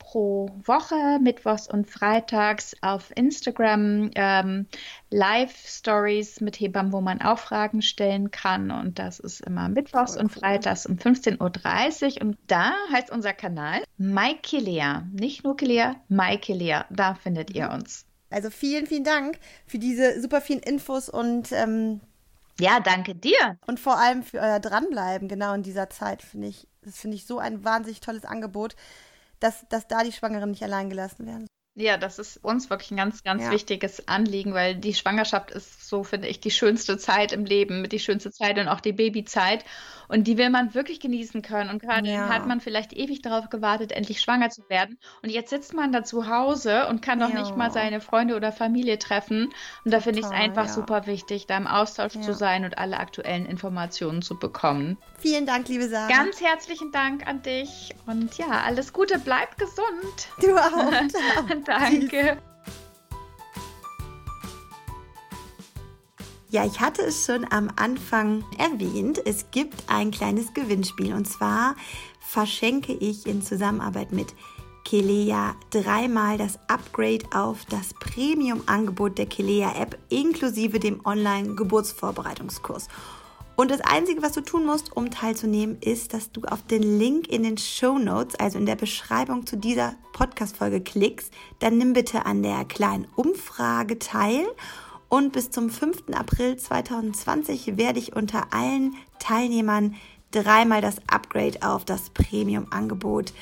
pro 0.08 0.50
Woche, 0.64 1.20
mittwochs 1.22 1.68
und 1.68 1.90
freitags 1.90 2.76
auf 2.82 3.12
Instagram 3.16 4.10
ähm, 4.16 4.66
Live-Stories 5.10 6.40
mit 6.40 6.58
Hebammen, 6.58 6.94
wo 6.94 7.02
man 7.02 7.22
auch 7.22 7.40
Fragen 7.40 7.82
stellen 7.82 8.32
kann. 8.32 8.72
Und 8.72 9.00
das 9.00 9.20
ist 9.20 9.42
immer 9.42 9.68
mittwochs 9.68 10.14
Voll 10.14 10.24
und 10.24 10.32
cool. 10.34 10.40
freitags 10.40 10.86
um 10.86 10.96
15.30 10.96 12.16
Uhr. 12.16 12.22
Und 12.22 12.38
da 12.48 12.74
heißt 12.94 13.12
unser 13.12 13.34
Kanal 13.34 13.84
Maike 13.98 14.60
Lea. 14.60 15.02
Nicht 15.12 15.44
nur 15.44 15.58
Lea, 15.60 15.92
Maike 16.08 16.54
Lea. 16.54 16.82
Da 16.90 17.14
findet 17.16 17.54
ihr 17.54 17.70
uns. 17.70 18.06
Also 18.30 18.50
vielen, 18.50 18.88
vielen 18.88 19.04
Dank 19.04 19.40
für 19.66 19.78
diese 19.78 20.22
super 20.22 20.40
vielen 20.40 20.62
Infos 20.62 21.10
und 21.10 21.52
ähm, 21.52 22.00
ja, 22.60 22.80
danke 22.80 23.14
dir. 23.14 23.58
Und 23.68 23.80
vor 23.80 23.98
allem 23.98 24.24
für 24.24 24.40
euer 24.40 24.60
Dranbleiben, 24.62 25.28
genau 25.28 25.54
in 25.54 25.64
dieser 25.64 25.90
Zeit, 25.90 26.22
finde 26.22 26.48
ich. 26.48 26.66
Das 26.82 26.98
finde 26.98 27.18
ich 27.18 27.26
so 27.26 27.40
ein 27.40 27.66
wahnsinnig 27.66 28.00
tolles 28.00 28.24
Angebot 28.24 28.76
dass, 29.40 29.66
dass 29.70 29.88
da 29.88 30.04
die 30.04 30.12
Schwangeren 30.12 30.52
nicht 30.52 30.64
allein 30.64 30.90
gelassen 30.90 31.26
werden. 31.26 31.48
Ja, 31.80 31.96
das 31.98 32.18
ist 32.18 32.44
uns 32.44 32.72
wirklich 32.72 32.90
ein 32.90 32.98
ganz, 32.98 33.24
ganz 33.24 33.44
ja. 33.44 33.52
wichtiges 33.52 34.08
Anliegen, 34.08 34.56
weil 34.56 34.74
die 34.74 34.96
Schwangerschaft 34.96 35.52
ist 35.52 35.88
so, 35.88 36.04
finde 36.04 36.28
ich, 36.28 36.40
die 36.40 36.50
schönste 36.50 36.98
Zeit 36.98 37.32
im 37.32 37.46
Leben, 37.46 37.88
die 37.88 38.00
schönste 38.00 38.32
Zeit 38.32 38.58
und 38.58 38.68
auch 38.68 38.80
die 38.80 38.94
Babyzeit. 38.94 39.64
Und 40.08 40.26
die 40.26 40.38
will 40.38 40.50
man 40.50 40.74
wirklich 40.74 41.00
genießen 41.00 41.42
können. 41.42 41.70
Und 41.70 41.82
gerade 41.82 42.10
ja. 42.10 42.30
hat 42.30 42.48
man 42.48 42.62
vielleicht 42.62 42.94
ewig 42.94 43.22
darauf 43.22 43.50
gewartet, 43.50 43.92
endlich 43.92 44.22
schwanger 44.22 44.50
zu 44.50 44.68
werden. 44.70 44.98
Und 45.22 45.30
jetzt 45.30 45.52
sitzt 45.52 45.76
man 45.76 45.92
da 45.92 46.04
zu 46.04 46.28
Hause 46.28 46.88
und 46.88 47.02
kann 47.02 47.20
noch 47.20 47.30
ja. 47.30 47.42
nicht 47.42 47.56
mal 47.56 47.72
seine 47.72 48.02
Freunde 48.02 48.36
oder 48.36 48.52
Familie 48.52 48.98
treffen. 48.98 49.54
Und 49.86 49.92
da 49.94 50.00
finde 50.00 50.20
ich 50.20 50.26
es 50.26 50.32
einfach 50.32 50.70
super 50.70 51.06
wichtig, 51.06 51.46
da 51.46 51.58
im 51.58 51.68
Austausch 51.68 52.14
zu 52.14 52.34
sein 52.34 52.66
und 52.66 52.80
alle 52.80 52.98
aktuellen 52.98 53.46
Informationen 53.46 54.24
zu 54.24 54.40
bekommen. 54.40 54.98
Vielen 55.20 55.46
Dank, 55.46 55.68
liebe 55.68 55.88
Sarah. 55.88 56.08
Ganz 56.08 56.42
herzlichen 56.42 56.92
Dank 56.92 57.28
an 57.28 57.44
dich. 57.44 57.94
Und 58.08 58.36
ja, 58.38 58.64
alles 58.66 58.94
Gute, 58.94 59.20
bleib 59.20 59.58
gesund. 59.58 60.28
Du 60.42 60.56
auch. 60.56 61.58
Danke. 61.68 62.42
Ja, 66.50 66.66
ich 66.66 66.80
hatte 66.80 67.02
es 67.02 67.26
schon 67.26 67.46
am 67.52 67.70
Anfang 67.76 68.46
erwähnt. 68.58 69.22
Es 69.26 69.52
gibt 69.52 69.84
ein 69.88 70.12
kleines 70.12 70.54
Gewinnspiel 70.54 71.14
und 71.14 71.28
zwar 71.28 71.76
verschenke 72.22 72.94
ich 72.94 73.28
in 73.28 73.42
Zusammenarbeit 73.42 74.14
mit 74.14 74.34
Kelea 74.86 75.56
dreimal 75.72 76.38
das 76.38 76.58
Upgrade 76.70 77.26
auf 77.36 77.66
das 77.66 77.94
Premium-Angebot 77.96 79.18
der 79.18 79.26
Kelea 79.26 79.76
App 79.76 79.98
inklusive 80.08 80.80
dem 80.80 81.06
Online-Geburtsvorbereitungskurs. 81.06 82.88
Und 83.58 83.72
das 83.72 83.82
Einzige, 83.82 84.22
was 84.22 84.34
du 84.34 84.42
tun 84.42 84.68
musst, 84.68 84.96
um 84.96 85.10
teilzunehmen, 85.10 85.80
ist, 85.82 86.14
dass 86.14 86.32
du 86.32 86.44
auf 86.44 86.62
den 86.62 87.00
Link 87.00 87.28
in 87.28 87.42
den 87.42 87.58
Show 87.58 87.98
Notes, 87.98 88.36
also 88.36 88.60
in 88.60 88.68
der 88.68 88.76
Beschreibung 88.76 89.48
zu 89.48 89.58
dieser 89.58 89.96
Podcast-Folge 90.14 90.80
klickst. 90.80 91.34
Dann 91.58 91.80
nimm 91.80 91.94
bitte 91.94 92.28
an 92.28 92.44
der 92.44 92.66
kleinen 92.66 93.08
Umfrage 93.16 93.98
teil. 93.98 94.46
Und 95.10 95.34
bis 95.34 95.50
zum 95.50 95.72
5. 95.72 96.04
April 96.14 96.58
2020 96.58 97.78
werde 97.78 97.98
ich 97.98 98.16
unter 98.16 98.54
allen 98.54 98.94
Teilnehmern 99.18 99.96
dreimal 100.30 100.82
das 100.82 100.98
Upgrade 101.08 101.58
auf 101.64 101.84
das 101.84 102.12
Premium-Angebot 102.12 103.34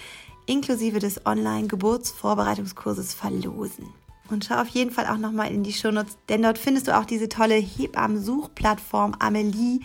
inklusive 0.46 1.00
des 1.00 1.26
Online-Geburtsvorbereitungskurses 1.26 3.14
verlosen. 3.14 3.88
Und 4.30 4.46
schau 4.46 4.56
auf 4.56 4.68
jeden 4.70 4.89
Fall 4.89 5.06
auch 5.06 5.18
nochmal 5.18 5.52
in 5.52 5.64
die 5.64 5.74
Shownotes, 5.74 6.18
denn 6.30 6.42
dort 6.42 6.58
findest 6.58 6.88
du 6.88 6.98
auch 6.98 7.06
diese 7.06 7.30
tolle 7.30 7.56
Hebammen-Suchplattform 7.56 9.16
Amelie, 9.20 9.82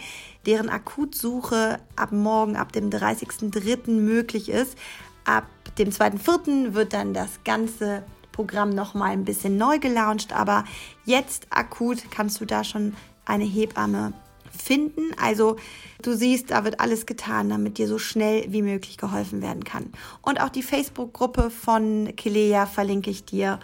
deren 0.47 0.71
Akutsuche 0.71 1.79
ab 1.97 2.13
morgen, 2.13 2.57
ab 2.57 2.73
dem 2.73 2.91
30.03. 2.91 3.91
möglich 3.91 4.49
ist. 4.49 4.77
Ab 5.25 5.47
dem 5.79 5.91
2.04. 5.91 6.75
wird 6.75 6.93
dann 6.93 7.15
das 7.15 7.45
ganze 7.45 8.03
Programm 8.33 8.71
nochmal 8.71 9.11
ein 9.11 9.25
bisschen 9.25 9.57
neu 9.57 9.79
gelauncht, 9.79 10.33
aber 10.33 10.65
jetzt 11.05 11.47
akut 11.51 12.11
kannst 12.11 12.41
du 12.41 12.45
da 12.45 12.65
schon 12.65 12.95
eine 13.27 13.45
Hebamme 13.45 14.13
finden. 14.51 15.13
Also 15.21 15.57
du 16.03 16.15
siehst, 16.15 16.51
da 16.51 16.65
wird 16.65 16.81
alles 16.81 17.07
getan, 17.07 17.51
damit 17.51 17.79
dir 17.79 17.89
so 17.89 17.99
schnell 17.99 18.47
wie 18.53 18.63
möglich 18.63 18.99
geholfen 18.99 19.43
werden 19.43 19.65
kann. 19.65 19.93
Und 20.23 20.41
auch 20.41 20.49
die 20.49 20.63
Facebook-Gruppe 20.63 21.51
von 21.51 22.15
Kilea 22.17 22.67
verlinke 22.67 23.11
ich 23.11 23.25
dir 23.25 23.61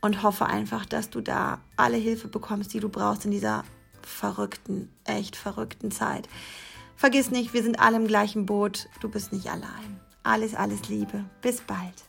und 0.00 0.22
hoffe 0.22 0.46
einfach, 0.46 0.84
dass 0.84 1.10
du 1.10 1.20
da 1.20 1.60
alle 1.76 1.96
Hilfe 1.96 2.28
bekommst, 2.28 2.74
die 2.74 2.80
du 2.80 2.88
brauchst 2.88 3.24
in 3.24 3.30
dieser 3.30 3.64
verrückten, 4.06 4.90
echt 5.04 5.36
verrückten 5.36 5.90
Zeit. 5.90 6.28
Vergiss 6.96 7.30
nicht, 7.30 7.52
wir 7.52 7.62
sind 7.62 7.80
alle 7.80 7.96
im 7.96 8.06
gleichen 8.06 8.46
Boot. 8.46 8.88
Du 9.00 9.08
bist 9.08 9.32
nicht 9.32 9.50
allein. 9.50 10.00
Alles, 10.22 10.54
alles 10.54 10.88
Liebe. 10.88 11.24
Bis 11.40 11.60
bald. 11.60 12.04